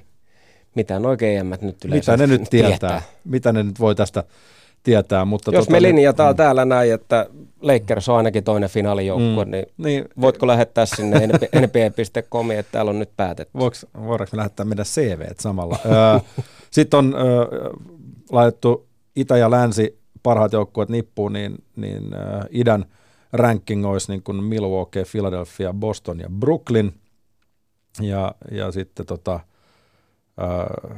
[0.75, 2.69] mitä nuo GM nyt yleensä Mitä ne nyt tietää?
[2.69, 3.01] tietää?
[3.25, 4.23] Mitä ne nyt voi tästä
[4.83, 5.25] tietää.
[5.25, 6.37] Mutta Jos tota, me linjataan mm.
[6.37, 7.27] täällä näin, että
[7.61, 9.51] Lakers on ainakin toinen finaalijoukkue, mm.
[9.51, 13.57] niin, niin voitko lähettää sinne nba.com, että täällä on nyt päätetty?
[13.57, 15.79] Voiko, voidaanko me lähettää meidän CV samalla?
[16.71, 17.15] Sitten on
[18.31, 22.03] laitettu Itä ja Länsi parhaat joukkueet nippuun, niin, niin
[22.49, 22.85] idän
[23.33, 26.93] ranking olisi niin kuin Milwaukee, Philadelphia, Boston ja Brooklyn.
[28.01, 29.39] Ja, ja sitten tota,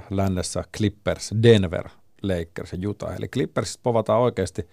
[0.09, 1.89] lännessä Clippers, Denver,
[2.21, 3.15] Lakers ja Utah.
[3.15, 4.67] Eli Clippersissa povataan oikeasti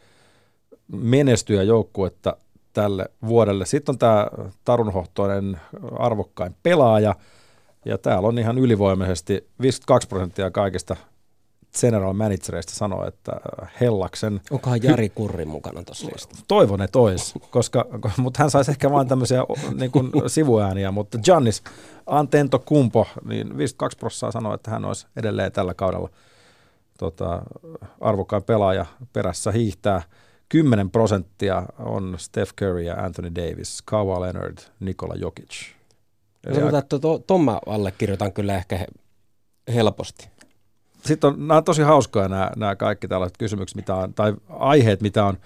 [0.88, 2.36] menestyä joukkuetta
[2.72, 3.66] tälle vuodelle.
[3.66, 4.26] Sitten on tämä
[4.64, 5.60] tarunhohtoinen
[5.98, 7.14] arvokkain pelaaja,
[7.84, 10.96] ja täällä on ihan ylivoimaisesti 52 prosenttia kaikista
[11.80, 13.32] general managereista sanoo, että
[13.80, 14.40] Hellaksen...
[14.50, 16.44] Onkohan Jari Kurri mukana tuossa listassa?
[16.48, 19.42] Toivon, että olisi, koska, mutta hän saisi ehkä vain tämmöisiä
[19.74, 21.62] niin kuin sivuääniä, mutta Giannis
[22.06, 26.08] Antento Kumpo, niin 52 prosenttia sanoo, että hän olisi edelleen tällä kaudella–
[26.98, 27.42] tota,
[28.00, 30.02] arvokkain pelaaja perässä hiihtää.
[30.48, 35.72] 10 prosenttia on Steph Curry ja Anthony Davis, Kawhi Leonard, Nikola Jokic.
[36.54, 36.96] Sanotaan, että
[37.26, 38.86] tuon mä allekirjoitan kyllä ehkä
[39.74, 40.28] helposti.
[41.06, 45.00] Sitten on, nämä on tosi hauskoja nämä, nämä kaikki tällaiset kysymykset, mitä on, tai aiheet,
[45.00, 45.38] mitä on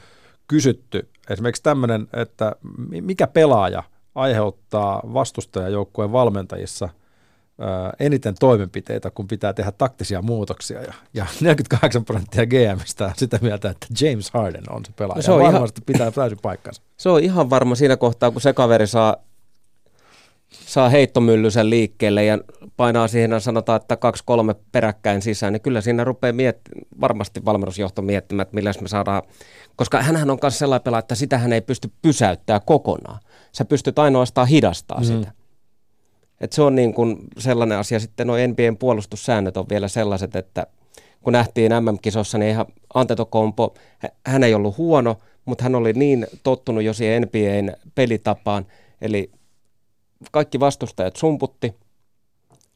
[0.49, 1.09] kysytty.
[1.31, 2.57] Esimerkiksi tämmöinen, että
[2.89, 3.83] mikä pelaaja
[4.15, 6.89] aiheuttaa vastustajajoukkueen valmentajissa
[8.01, 10.83] eniten toimenpiteitä, kun pitää tehdä taktisia muutoksia.
[10.83, 15.17] Ja, ja 48 prosenttia GMstä on sitä mieltä, että James Harden on se pelaaja.
[15.17, 16.83] No se on varmasti ihan, pitää täysin paikkansa.
[16.97, 19.17] Se on ihan varma siinä kohtaa, kun se kaveri saa,
[20.51, 22.39] saa heittomyllysen liikkeelle ja
[22.77, 26.71] painaa siihen, sanotaan, että kaksi kolme peräkkäin sisään, niin kyllä siinä rupeaa mietti,
[27.01, 29.23] varmasti valmennusjohto miettimään, että millä me saadaan,
[29.77, 33.21] koska hänhän on myös sellainen pelaaja, että sitä hän ei pysty pysäyttämään kokonaan.
[33.53, 35.05] Sä pystyt ainoastaan hidastaa mm.
[35.05, 35.33] sitä.
[36.41, 38.01] Et se on niin kuin sellainen asia.
[38.01, 40.67] Sitten nuo NBAn puolustussäännöt on vielä sellaiset, että
[41.23, 43.75] kun nähtiin MM-kisossa, niin ihan Antetokounmpo,
[44.27, 48.67] hän ei ollut huono, mutta hän oli niin tottunut jo siihen NBAn pelitapaan,
[49.01, 49.31] eli
[50.33, 51.75] kaikki vastustajat sumputti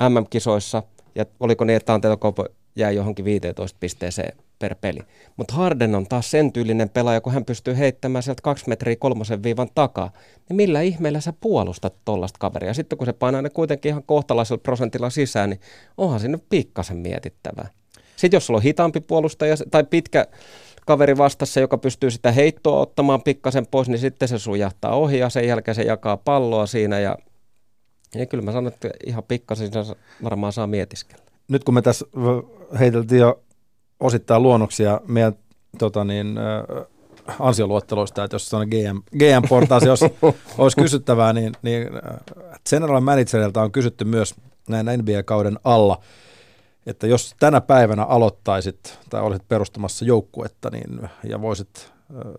[0.09, 0.83] MM-kisoissa,
[1.15, 5.01] ja oliko niin, että Antetokounmpo jäi johonkin 15 pisteeseen per peli.
[5.37, 9.43] Mutta Harden on taas sen tyylinen pelaaja, kun hän pystyy heittämään sieltä kaksi metriä kolmosen
[9.43, 10.13] viivan takaa,
[10.49, 12.75] niin millä ihmeellä sä puolustat tollasta kaveria?
[12.75, 15.61] Sitten kun se painaa ne kuitenkin ihan kohtalaisella prosentilla sisään, niin
[15.97, 17.69] onhan sinne pikkasen mietittävää.
[18.17, 20.27] Sitten jos sulla on hitaampi puolustaja tai pitkä
[20.87, 25.31] kaveri vastassa, joka pystyy sitä heittoa ottamaan pikkasen pois, niin sitten se sujahtaa ohi ja
[25.31, 27.19] sen jälkeen se jakaa palloa siinä ja,
[28.15, 29.71] ja kyllä mä sanon, että ihan pikkasen
[30.23, 31.25] varmaan saa mietiskellä.
[31.49, 32.07] Nyt kun me tässä
[32.79, 33.43] heiteltiin jo
[34.01, 35.33] osittain luonnoksia meidän
[35.79, 36.39] tota niin,
[37.39, 40.01] ansioluetteloista, että jos on GM, GM-portaasi, jos
[40.59, 41.89] olisi kysyttävää, niin, niin
[42.71, 44.35] general managerilta on kysytty myös
[44.69, 46.01] näin NBA-kauden alla,
[46.87, 51.93] että jos tänä päivänä aloittaisit tai olisit perustamassa joukkuetta niin, ja voisit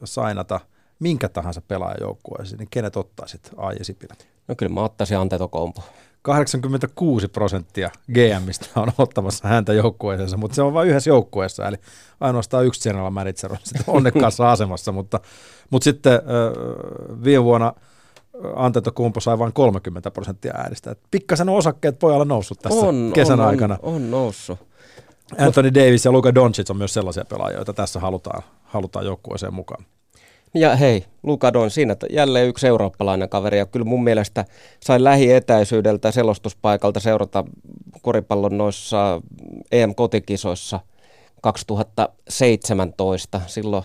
[0.04, 0.60] sainata
[1.00, 3.72] minkä tahansa pelaajajoukkueesi, niin kenet ottaisit A.
[3.82, 4.16] Sipilä?
[4.48, 5.84] No kyllä mä ottaisin Antetokounmpo.
[6.22, 11.76] 86 prosenttia GMistä on ottamassa häntä joukkueeseensa, mutta se on vain yhdessä joukkueessa, eli
[12.20, 15.20] ainoastaan yksi general manager on sitten onnekkaassa asemassa, mutta,
[15.70, 17.74] mutta sitten äh, viime vuonna
[18.56, 20.92] Antetokounmpo sai vain 30 prosenttia äänistä.
[20.92, 23.78] Et pikkasen osakkeet pojalla noussut tässä on, kesän on, aikana.
[23.82, 24.60] On, on noussut.
[25.38, 29.86] Anthony Davis ja Luka Doncic on myös sellaisia pelaajia, joita tässä halutaan, halutaan joukkueeseen mukaan.
[30.56, 34.46] Ja hei, Luka Don siinä jälleen yksi eurooppalainen kaveri ja kyllä mun mielestä
[34.80, 37.44] sain lähietäisyydeltä selostuspaikalta seurata
[38.02, 39.22] koripallon noissa
[39.72, 40.80] EM-kotikisoissa
[41.42, 43.42] 2017.
[43.48, 43.84] Silloin,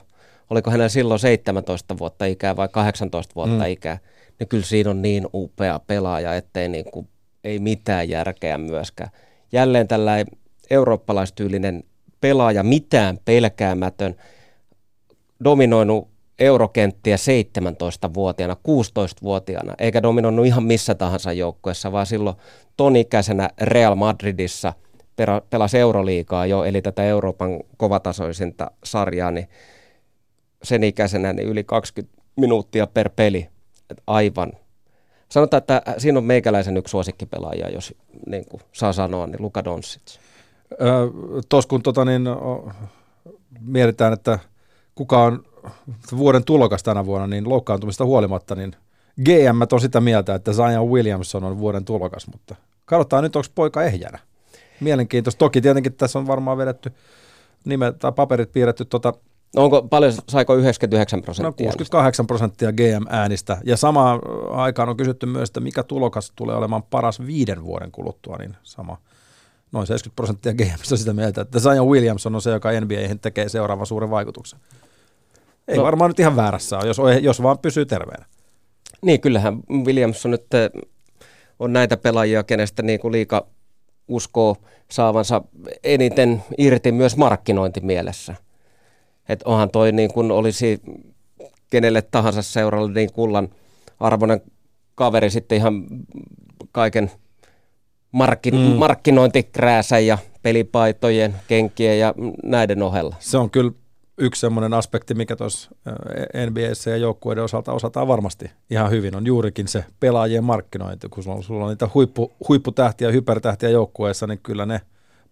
[0.51, 3.71] oliko hänellä silloin 17 vuotta ikää vai 18 vuotta mm.
[3.71, 3.99] ikää.
[4.39, 7.09] Niin kyllä siinä on niin upea pelaaja, ettei niin kuin,
[7.45, 9.11] ei mitään järkeä myöskään.
[9.53, 10.27] Jälleen tällainen
[10.71, 11.85] eurooppalaistyylinen
[12.21, 14.16] pelaaja, mitään pelkäämätön,
[15.45, 16.10] dominoinut
[16.41, 22.36] eurokenttiä 17-vuotiaana, 16-vuotiaana, eikä dominoinut ihan missä tahansa joukkueessa, vaan silloin
[22.76, 24.72] ton ikäisenä Real Madridissa
[25.51, 29.49] pelasi Euroliigaa jo, eli tätä Euroopan kovatasoisinta sarjaa, niin
[30.62, 33.49] sen ikäisenä niin yli 20 minuuttia per peli.
[33.91, 34.53] Et aivan.
[35.28, 37.95] Sanotaan, että siinä on meikäläisen yksi suosikkipelaaja, jos
[38.26, 40.18] niin kuin saa sanoa, niin Luka Doncic.
[41.49, 42.22] Tuossa kun tota, niin,
[43.61, 44.38] mietitään, että
[44.95, 45.45] kuka on
[46.17, 48.77] vuoden tulokas tänä vuonna, niin loukkaantumista huolimatta, niin
[49.25, 52.55] GM on sitä mieltä, että Zion Williamson on vuoden tulokas, mutta
[52.85, 54.19] katsotaan nyt, onko poika ehjänä.
[54.81, 55.39] Mielenkiintoista.
[55.39, 56.93] Toki tietenkin tässä on varmaan vedetty
[57.65, 59.15] nimet tai paperit piirretty tota,
[59.57, 61.67] No onko paljon, saiko 99 prosenttia?
[61.67, 63.59] No 68 prosenttia GM-äänistä.
[63.65, 68.37] Ja samaan aikaan on kysytty myös, että mikä tulokas tulee olemaan paras viiden vuoden kuluttua,
[68.37, 68.97] niin sama.
[69.73, 73.49] Noin 70 prosenttia GM on sitä mieltä, että Zion Williamson on se, joka NBA tekee
[73.49, 74.61] seuraavan suuren vaikutuksen.
[75.71, 78.27] Ei no, varmaan nyt ihan väärässä ole, jos, jos vaan pysyy terveenä.
[79.03, 80.71] Niin, kyllähän Williamson nyt eh,
[81.59, 83.47] on näitä pelaajia, kenestä niin kuin liika
[84.09, 84.57] uskoo
[84.91, 85.43] saavansa
[85.85, 88.35] eniten irti myös markkinointimielessä.
[89.29, 90.83] Että onhan toi niin kuin olisi
[91.71, 93.49] kenelle tahansa seuralle niin kullan
[94.01, 94.41] arvoinen
[94.95, 95.87] kaveri sitten ihan
[96.73, 97.11] kaiken
[98.12, 98.61] markkin, mm.
[98.61, 103.16] markkinointikrääsä ja pelipaitojen, kenkien ja näiden ohella.
[103.18, 103.73] Se on kyllä
[104.21, 105.71] yksi semmoinen aspekti, mikä tuossa
[106.51, 111.09] NBAssä ja joukkueiden osalta osataan varmasti ihan hyvin, on juurikin se pelaajien markkinointi.
[111.09, 114.81] Kun sulla on, sulla on niitä huippu, huipputähtiä hypertähtiä joukkueessa, niin kyllä ne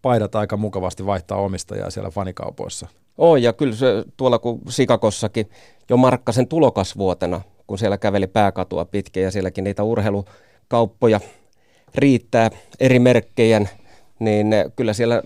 [0.03, 2.86] paidat aika mukavasti vaihtaa omistajaa siellä fanikaupoissa.
[3.18, 5.51] Oo, ja kyllä se tuolla kuin Sikakossakin
[5.89, 11.20] jo Markkasen tulokasvuotena, kun siellä käveli pääkatua pitkin ja sielläkin niitä urheilukauppoja
[11.95, 13.68] riittää eri merkkejen,
[14.18, 15.22] niin kyllä siellä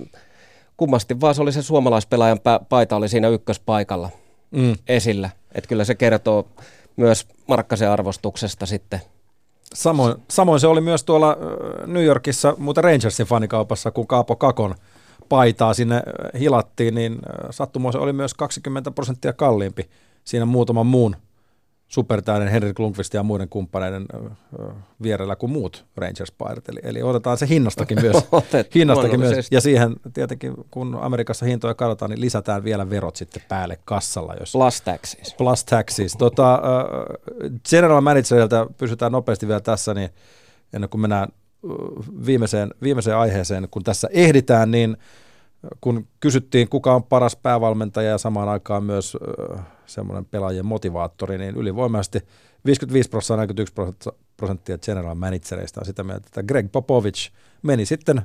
[0.77, 4.11] kummasti vaan se oli se suomalaispelaajan paita oli siinä ykköspaikalla
[4.51, 4.75] mm.
[4.89, 5.31] esillä.
[5.55, 6.49] Että kyllä se kertoo
[6.97, 9.01] myös Markkasen arvostuksesta sitten.
[9.75, 11.37] Samoin, samoin se oli myös tuolla
[11.87, 14.75] New Yorkissa, mutta Rangersin fanikaupassa, kun Kaapo Kakon
[15.29, 16.03] paitaa sinne
[16.39, 17.19] hilattiin, niin
[17.51, 19.91] sattumoissa oli myös 20 prosenttia kalliimpi
[20.25, 21.17] siinä muutaman muun
[21.93, 24.07] supertäyden Henrik Lundqvist ja muiden kumppaneiden
[25.03, 26.33] vierellä kuin muut Rangers.
[26.69, 28.17] Eli, eli otetaan se hinnastakin myös.
[28.75, 29.49] hinnastakin myös.
[29.51, 34.35] Ja siihen tietenkin, kun Amerikassa hintoja katsotaan, niin lisätään vielä verot sitten päälle kassalla.
[34.41, 35.35] Jos plus taxes.
[35.35, 36.17] Plus taxes.
[36.19, 36.63] Tota,
[37.71, 40.11] general managerilta pysytään nopeasti vielä tässä, niin
[40.73, 41.29] ennen kuin mennään
[42.27, 44.97] viimeiseen, viimeiseen aiheeseen, kun tässä ehditään, niin
[45.81, 49.17] kun kysyttiin, kuka on paras päävalmentaja ja samaan aikaan myös
[49.87, 52.21] semmoinen pelaajien motivaattori, niin ylivoimaisesti
[52.65, 53.75] 55 prosenttia 41
[54.37, 57.33] prosenttia general managereista on sitä mieltä, että Greg Popovich
[57.63, 58.23] meni sitten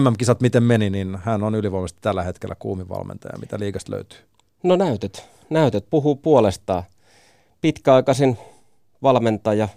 [0.00, 4.18] MM-kisat miten meni, niin hän on ylivoimaisesti tällä hetkellä kuumin valmentaja, mitä liikasta löytyy.
[4.62, 6.82] No näytöt, näytöt puhuu puolestaan.
[7.60, 8.38] Pitkäaikaisin
[9.02, 9.68] valmentaja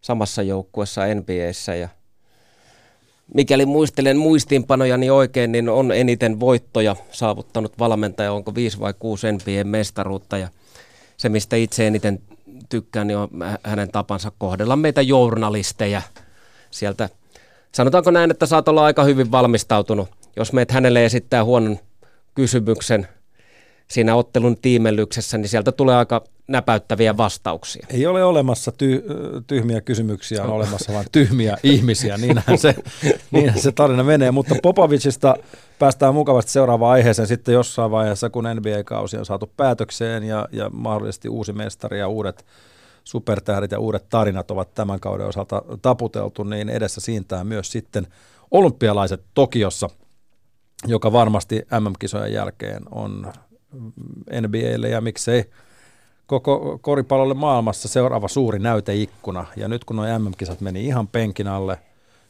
[0.00, 1.88] samassa joukkuessa NBAssä ja
[3.34, 10.38] mikäli muistelen muistiinpanojani oikein, niin on eniten voittoja saavuttanut valmentaja, onko viisi vai kuusi NBA-mestaruutta.
[10.38, 10.48] Ja
[11.16, 12.20] se, mistä itse eniten
[12.68, 13.28] tykkään, niin on
[13.62, 16.02] hänen tapansa kohdella meitä journalisteja
[16.70, 17.08] sieltä.
[17.72, 21.78] Sanotaanko näin, että saat olla aika hyvin valmistautunut, jos meet hänelle esittää huonon
[22.34, 23.08] kysymyksen
[23.88, 27.86] siinä ottelun tiimellyksessä, niin sieltä tulee aika näpäyttäviä vastauksia.
[27.90, 29.02] Ei ole olemassa ty-
[29.46, 32.74] tyhmiä kysymyksiä, on olemassa vain tyhmiä ihmisiä, niinhän se,
[33.30, 34.30] niinhän se tarina menee.
[34.30, 35.36] Mutta Popovicista
[35.78, 41.28] päästään mukavasti seuraavaan aiheeseen sitten jossain vaiheessa, kun NBA-kausi on saatu päätökseen ja, ja mahdollisesti
[41.28, 42.46] uusi mestari ja uudet
[43.04, 48.06] supertähdet ja uudet tarinat ovat tämän kauden osalta taputeltu, niin edessä siintää myös sitten
[48.50, 49.90] olympialaiset Tokiossa,
[50.86, 53.32] joka varmasti MM-kisojen jälkeen on
[54.40, 55.50] NBAlle ja miksei
[56.28, 59.46] koko koripallolle maailmassa seuraava suuri näyteikkuna.
[59.56, 61.78] Ja nyt kun nuo MM-kisat meni ihan penkin alle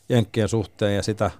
[0.09, 1.31] Jenkkien suhteen ja sitä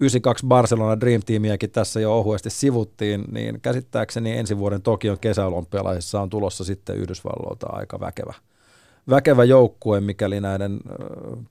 [0.00, 6.30] 92 Barcelona Dream Teamiäkin tässä jo ohuesti sivuttiin, niin käsittääkseni ensi vuoden Tokion kesäolympialaisissa on
[6.30, 8.34] tulossa sitten Yhdysvalloilta aika väkevä,
[9.10, 10.80] väkevä joukkue, mikäli näiden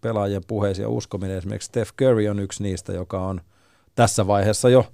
[0.01, 1.37] pelaajien puheisia uskominen.
[1.37, 3.41] Esimerkiksi Steph Curry on yksi niistä, joka on
[3.95, 4.85] tässä vaiheessa jo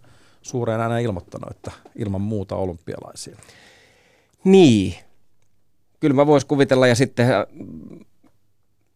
[0.42, 3.38] suureen aina ilmoittanut, että ilman muuta olympialaisia.
[4.44, 4.96] Niin,
[6.00, 7.28] kyllä mä vois kuvitella ja sitten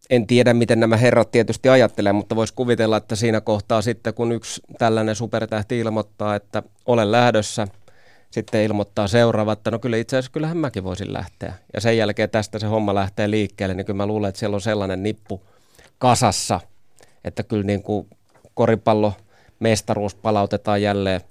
[0.09, 4.31] en tiedä, miten nämä herrat tietysti ajattelee, mutta voisi kuvitella, että siinä kohtaa sitten, kun
[4.31, 7.67] yksi tällainen supertähti ilmoittaa, että olen lähdössä,
[8.31, 11.53] sitten ilmoittaa seuraava, että no kyllä itse asiassa kyllähän mäkin voisin lähteä.
[11.73, 14.61] Ja sen jälkeen tästä se homma lähtee liikkeelle, niin kyllä mä luulen, että siellä on
[14.61, 15.41] sellainen nippu
[15.97, 16.59] kasassa,
[17.23, 18.07] että kyllä niin kuin
[18.53, 19.13] koripallo
[19.59, 21.21] mestaruus palautetaan jälleen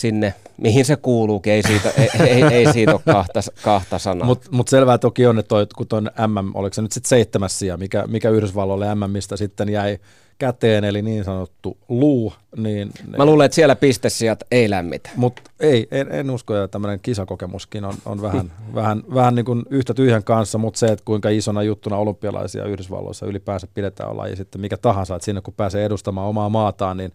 [0.00, 4.26] sinne, mihin se kuuluukin, ei siitä, ei, ei, ei siitä ole kahta, kahta sanaa.
[4.26, 7.58] Mutta mut selvää toki on, että toi, kun tuon MM, oliko se nyt sitten seitsemäs
[7.58, 9.98] sija, mikä, mikä Yhdysvalloille MMistä sitten jäi
[10.40, 12.32] käteen, eli niin sanottu luu.
[12.56, 15.10] Niin, Mä luulen, että siellä pistesijat ei lämmitä.
[15.16, 19.62] Mutta ei, en, en usko, että tämmöinen kisakokemuskin on, on vähän, vähän, vähän niin kuin
[19.70, 24.36] yhtä tyhjän kanssa, mutta se, että kuinka isona juttuna olympialaisia Yhdysvalloissa ylipäänsä pidetään olla ja
[24.36, 27.12] sitten mikä tahansa, että sinne kun pääsee edustamaan omaa maataan, niin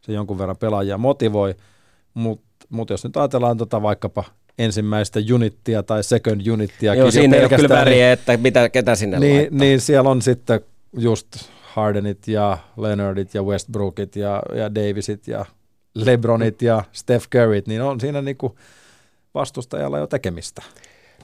[0.00, 1.54] se jonkun verran pelaajia motivoi.
[2.16, 4.24] Mutta mut jos nyt ajatellaan tota vaikkapa
[4.58, 6.94] ensimmäistä unittia tai second unittia.
[6.94, 9.58] Joo, siinä ei ole kyllä väriä, niin, että mitä, ketä sinne niin, laittaa.
[9.58, 10.60] Niin siellä on sitten
[10.98, 11.26] just
[11.62, 15.44] Hardenit ja Leonardit ja Westbrookit ja, ja Davisit ja
[15.94, 18.58] Lebronit ja Steph Curryt, niin on siinä niinku
[19.34, 20.62] vastustajalla jo tekemistä.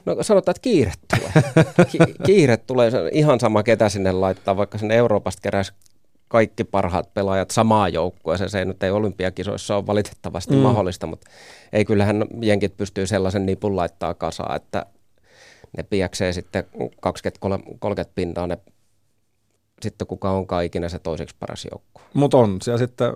[0.05, 1.43] No sanotaan, että kiire tulee.
[1.91, 5.73] Ki- kiire tulee, ihan sama ketä sinne laittaa, vaikka sinne Euroopasta keräisi
[6.33, 8.49] kaikki parhaat pelaajat samaan joukkueeseen.
[8.49, 10.59] Se nyt ei olympiakisoissa ole valitettavasti mm.
[10.59, 11.29] mahdollista, mutta
[11.73, 14.85] ei kyllähän jenkit pystyy sellaisen nipun laittaa kasaan, että
[15.77, 16.79] ne piäksee sitten 20-30
[18.15, 18.57] pintaa ne
[19.81, 22.03] sitten kuka on ikinä se toiseksi paras joukkue.
[22.13, 23.11] Mutta on siellä sitten,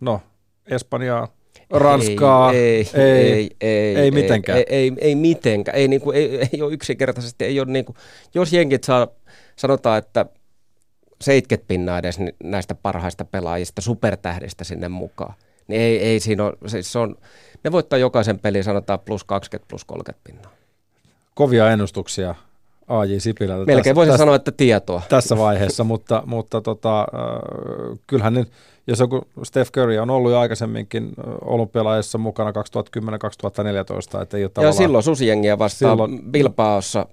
[0.00, 0.20] no
[0.66, 1.28] Espanjaa,
[1.70, 4.58] Ranskaa, ei, ei, ei, ei, ei mitenkään.
[4.58, 7.94] Ei, ei, ei mitenkään, ei, niinku, ei, ei ole yksinkertaisesti, ei ole niinku,
[8.34, 9.08] jos jenkit saa,
[9.56, 10.26] sanotaan, että
[11.20, 15.34] 70 pinnaa edes näistä parhaista pelaajista, supertähdistä sinne mukaan.
[15.68, 17.16] Niin ei, ei siinä ole, siis se on,
[17.64, 20.52] ne voittaa jokaisen pelin sanotaan plus 20, plus 30 pinnaa.
[21.34, 22.34] Kovia ennustuksia
[22.88, 23.66] AJ Sipilältä.
[23.66, 25.02] Melkein voisin tästä, sanoa, että tietoa.
[25.08, 28.48] Tässä vaiheessa, mutta, mutta tota, äh, kyllähän nyt,
[28.86, 34.72] jos joku Steph Curry on ollut jo aikaisemminkin olympialaisissa mukana 2010-2014, että ei ole Ja
[34.72, 37.06] silloin susijengiä vastaan silloin, Bilbaossa,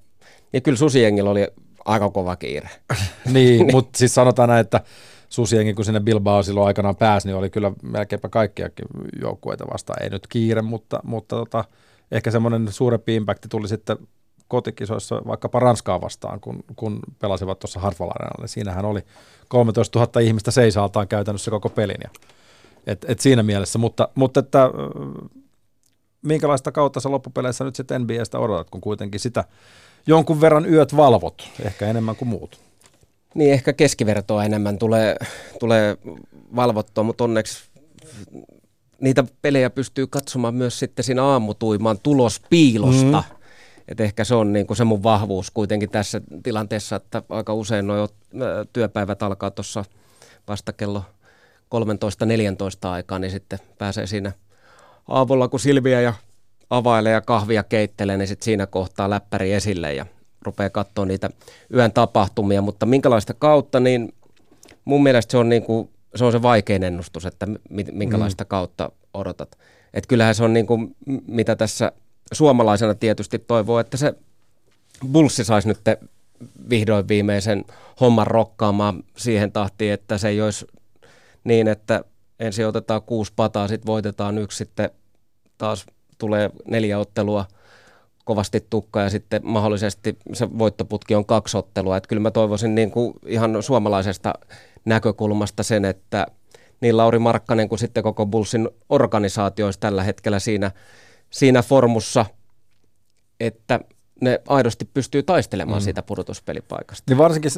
[0.54, 1.48] ja kyllä susijengillä oli
[1.86, 2.70] aika kova kiire.
[3.34, 4.82] niin, mutta siis sanotaan näin, että
[5.30, 8.86] Susienkin, kun sinne Bilbao silloin aikanaan pääsi, niin oli kyllä melkeinpä kaikkiakin
[9.22, 10.04] joukkueita vastaan.
[10.04, 11.66] Ei nyt kiire, mutta, mutta tota,
[12.12, 13.98] ehkä semmoinen suurempi impakti tuli sitten
[14.48, 18.12] kotikisoissa vaikkapa Ranskaa vastaan, kun, kun pelasivat tuossa Hartwall.
[18.40, 19.02] Niin siinähän oli
[19.48, 21.98] 13 000 ihmistä seisaltaan käytännössä koko pelin.
[22.04, 22.10] Ja,
[22.88, 24.70] et, et siinä mielessä, mutta, mutta että
[26.22, 29.44] minkälaista kautta sä loppupeleissä nyt sitten NBAstä odotat, kun kuitenkin sitä
[30.08, 32.60] jonkun verran yöt valvot, ehkä enemmän kuin muut.
[33.36, 35.16] Niin, ehkä keskivertoa enemmän tulee,
[35.60, 35.98] tulee
[36.56, 37.64] valvottua, mutta onneksi
[39.02, 43.24] niitä pelejä pystyy katsomaan myös sitten siinä aamutuimaan tulospiilosta.
[43.30, 43.36] Mm.
[43.88, 47.88] Et ehkä se on niin kuin se mun vahvuus kuitenkin tässä tilanteessa, että aika usein
[47.88, 48.10] nuo
[48.74, 49.86] työpäivät alkaa tuossa
[50.48, 51.04] vasta kello
[52.86, 54.32] 13-14 aikaa, niin sitten pääsee siinä
[55.08, 56.14] aavulla, kun Silviä ja
[56.70, 60.06] availee ja kahvia keittelee, niin sitten siinä kohtaa läppäri esille ja
[60.42, 61.30] rupeaa katsoa niitä
[61.74, 64.14] yön tapahtumia, mutta minkälaista kautta, niin
[64.86, 67.48] mun mielestä se on, niin kuin, se, on se vaikein ennustus, että
[67.92, 68.48] minkälaista mm.
[68.48, 69.58] kautta odotat.
[69.94, 70.96] Et kyllähän se on niin kuin,
[71.28, 71.92] mitä tässä
[72.32, 74.14] suomalaisena tietysti toivoo, että se
[75.12, 75.80] Bulssi saisi nyt
[76.70, 77.66] vihdoin viimeisen
[78.00, 80.68] homman rokkaamaan siihen tahtiin, että se ei olisi
[81.44, 82.04] niin, että
[82.40, 84.90] ensin otetaan kuusi pataa, sitten voitetaan yksi, sitten
[85.58, 85.86] taas
[86.24, 87.46] tulee neljä ottelua
[88.26, 91.98] kovasti tukka ja sitten mahdollisesti se voittoputki on kaksi ottelua.
[91.98, 94.34] Että kyllä mä toivoisin niin kuin ihan suomalaisesta
[94.86, 96.28] näkökulmasta sen, että
[96.82, 100.72] niin Lauri Markkanen kuin sitten koko Bullsin organisaatio olisi tällä hetkellä siinä,
[101.30, 102.26] siinä formussa,
[103.40, 103.80] että
[104.22, 105.84] ne aidosti pystyy taistelemaan mm.
[105.84, 107.04] siitä pudotuspelipaikasta.
[107.10, 107.52] Niin varsinkin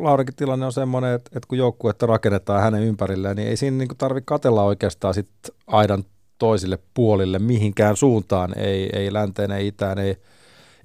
[0.00, 3.88] Laurikin tilanne on semmoinen, että, että kun joukkuetta rakennetaan hänen ympärilleen, niin ei siinä niin
[3.98, 5.30] tarvitse katella oikeastaan sit
[5.66, 6.04] aidan
[6.42, 10.16] toisille puolille mihinkään suuntaan, ei, ei länteen, ei itään, ei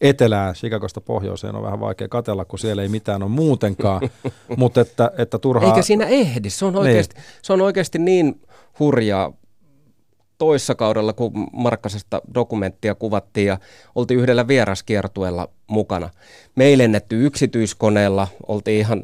[0.02, 4.02] etelään, Chicagosta pohjoiseen on vähän vaikea katella, kun siellä ei mitään ole muutenkaan,
[4.58, 5.70] mutta että, että turhaa...
[5.70, 8.42] Eikä siinä ehdi, se on oikeasti niin, se on oikeasti niin
[8.80, 9.34] hurjaa.
[10.38, 13.58] Toissa kaudella, kun Markkasesta dokumenttia kuvattiin ja
[13.96, 16.10] oltiin yhdellä vieraskiertueella mukana.
[16.56, 19.04] Me lennetty yksityiskoneella, oltiin ihan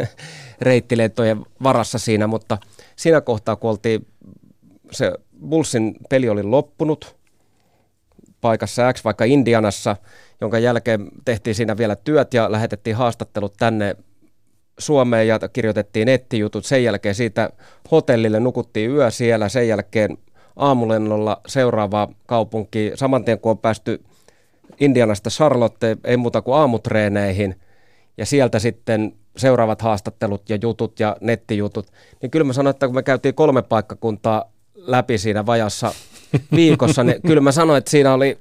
[0.60, 2.58] reittilentojen varassa siinä, mutta
[2.96, 4.06] siinä kohtaa, kun oltiin,
[4.92, 5.12] se
[5.48, 7.16] Bullsin peli oli loppunut
[8.40, 9.96] paikassa X, vaikka Indianassa,
[10.40, 13.96] jonka jälkeen tehtiin siinä vielä työt ja lähetettiin haastattelut tänne
[14.78, 16.64] Suomeen ja kirjoitettiin nettijutut.
[16.64, 17.50] Sen jälkeen siitä
[17.90, 20.18] hotellille nukuttiin yö siellä, sen jälkeen
[20.56, 22.92] aamulennolla seuraavaa kaupunki.
[22.94, 24.04] Saman tien kun on päästy
[24.80, 27.60] Indianasta Charlotte, ei muuta kuin aamutreeneihin
[28.16, 31.86] ja sieltä sitten seuraavat haastattelut ja jutut ja nettijutut,
[32.22, 34.52] niin kyllä mä sanoin, että kun me käytiin kolme paikkakuntaa
[34.86, 35.92] läpi siinä vajassa
[36.56, 38.38] viikossa, niin kyllä mä sanoin, että siinä oli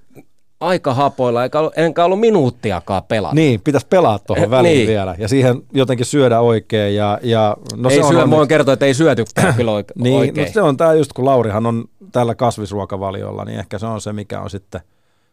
[0.59, 3.35] aika hapoilla, eikä ollut, enkä ollut minuuttiakaan pelata.
[3.35, 4.87] Niin, pitäisi pelaa tuohon eh, väliin niin.
[4.87, 6.95] vielä ja siihen jotenkin syödä oikein.
[6.95, 10.13] Ja, ja, no ei se syö, on voin kertoa, että ei syötykään kyllä oike- niin,
[10.13, 10.47] no oikein.
[10.47, 14.13] No se on tämä just, kun Laurihan on tällä kasvisruokavaliolla, niin ehkä se on se,
[14.13, 14.81] mikä on sitten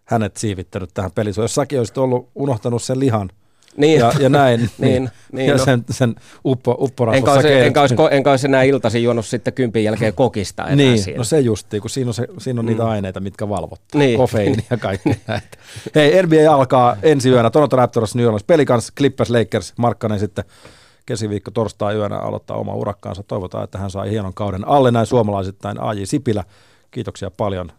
[0.05, 1.35] hänet siivittänyt tähän peliin.
[1.37, 3.31] Jos säkin olisit ollut unohtanut sen lihan–
[3.77, 3.99] niin.
[3.99, 4.61] ja, ja näin.
[4.61, 5.65] niin, niin, niin, ja no.
[5.65, 6.15] sen, sen
[6.45, 10.63] uppo, upporasvassa enkä, olisi, enkä, olisi, enkä olisi enää iltaisin juonut sitten kympin jälkeen kokista
[10.63, 11.19] enää Niin, siellä.
[11.19, 12.69] no se justiin, kun siinä on, se, siinä on mm.
[12.69, 13.99] niitä aineita, mitkä valvottaa.
[13.99, 14.17] Niin.
[14.19, 15.59] Kofeiini ja kaikki näitä.
[15.95, 17.51] Hei, NBA alkaa ensi yönä.
[17.51, 20.45] Toronto Raptors, New Orleans Pelicans, Clippers, Lakers, Markkanen sitten
[21.07, 23.23] keskiviikko torstai yönä aloittaa oma urakkaansa.
[23.23, 25.81] Toivotaan, että hän saa hienon kauden alle näin suomalaisittain.
[25.81, 26.45] AJ Sipilä,
[26.91, 27.73] kiitoksia paljon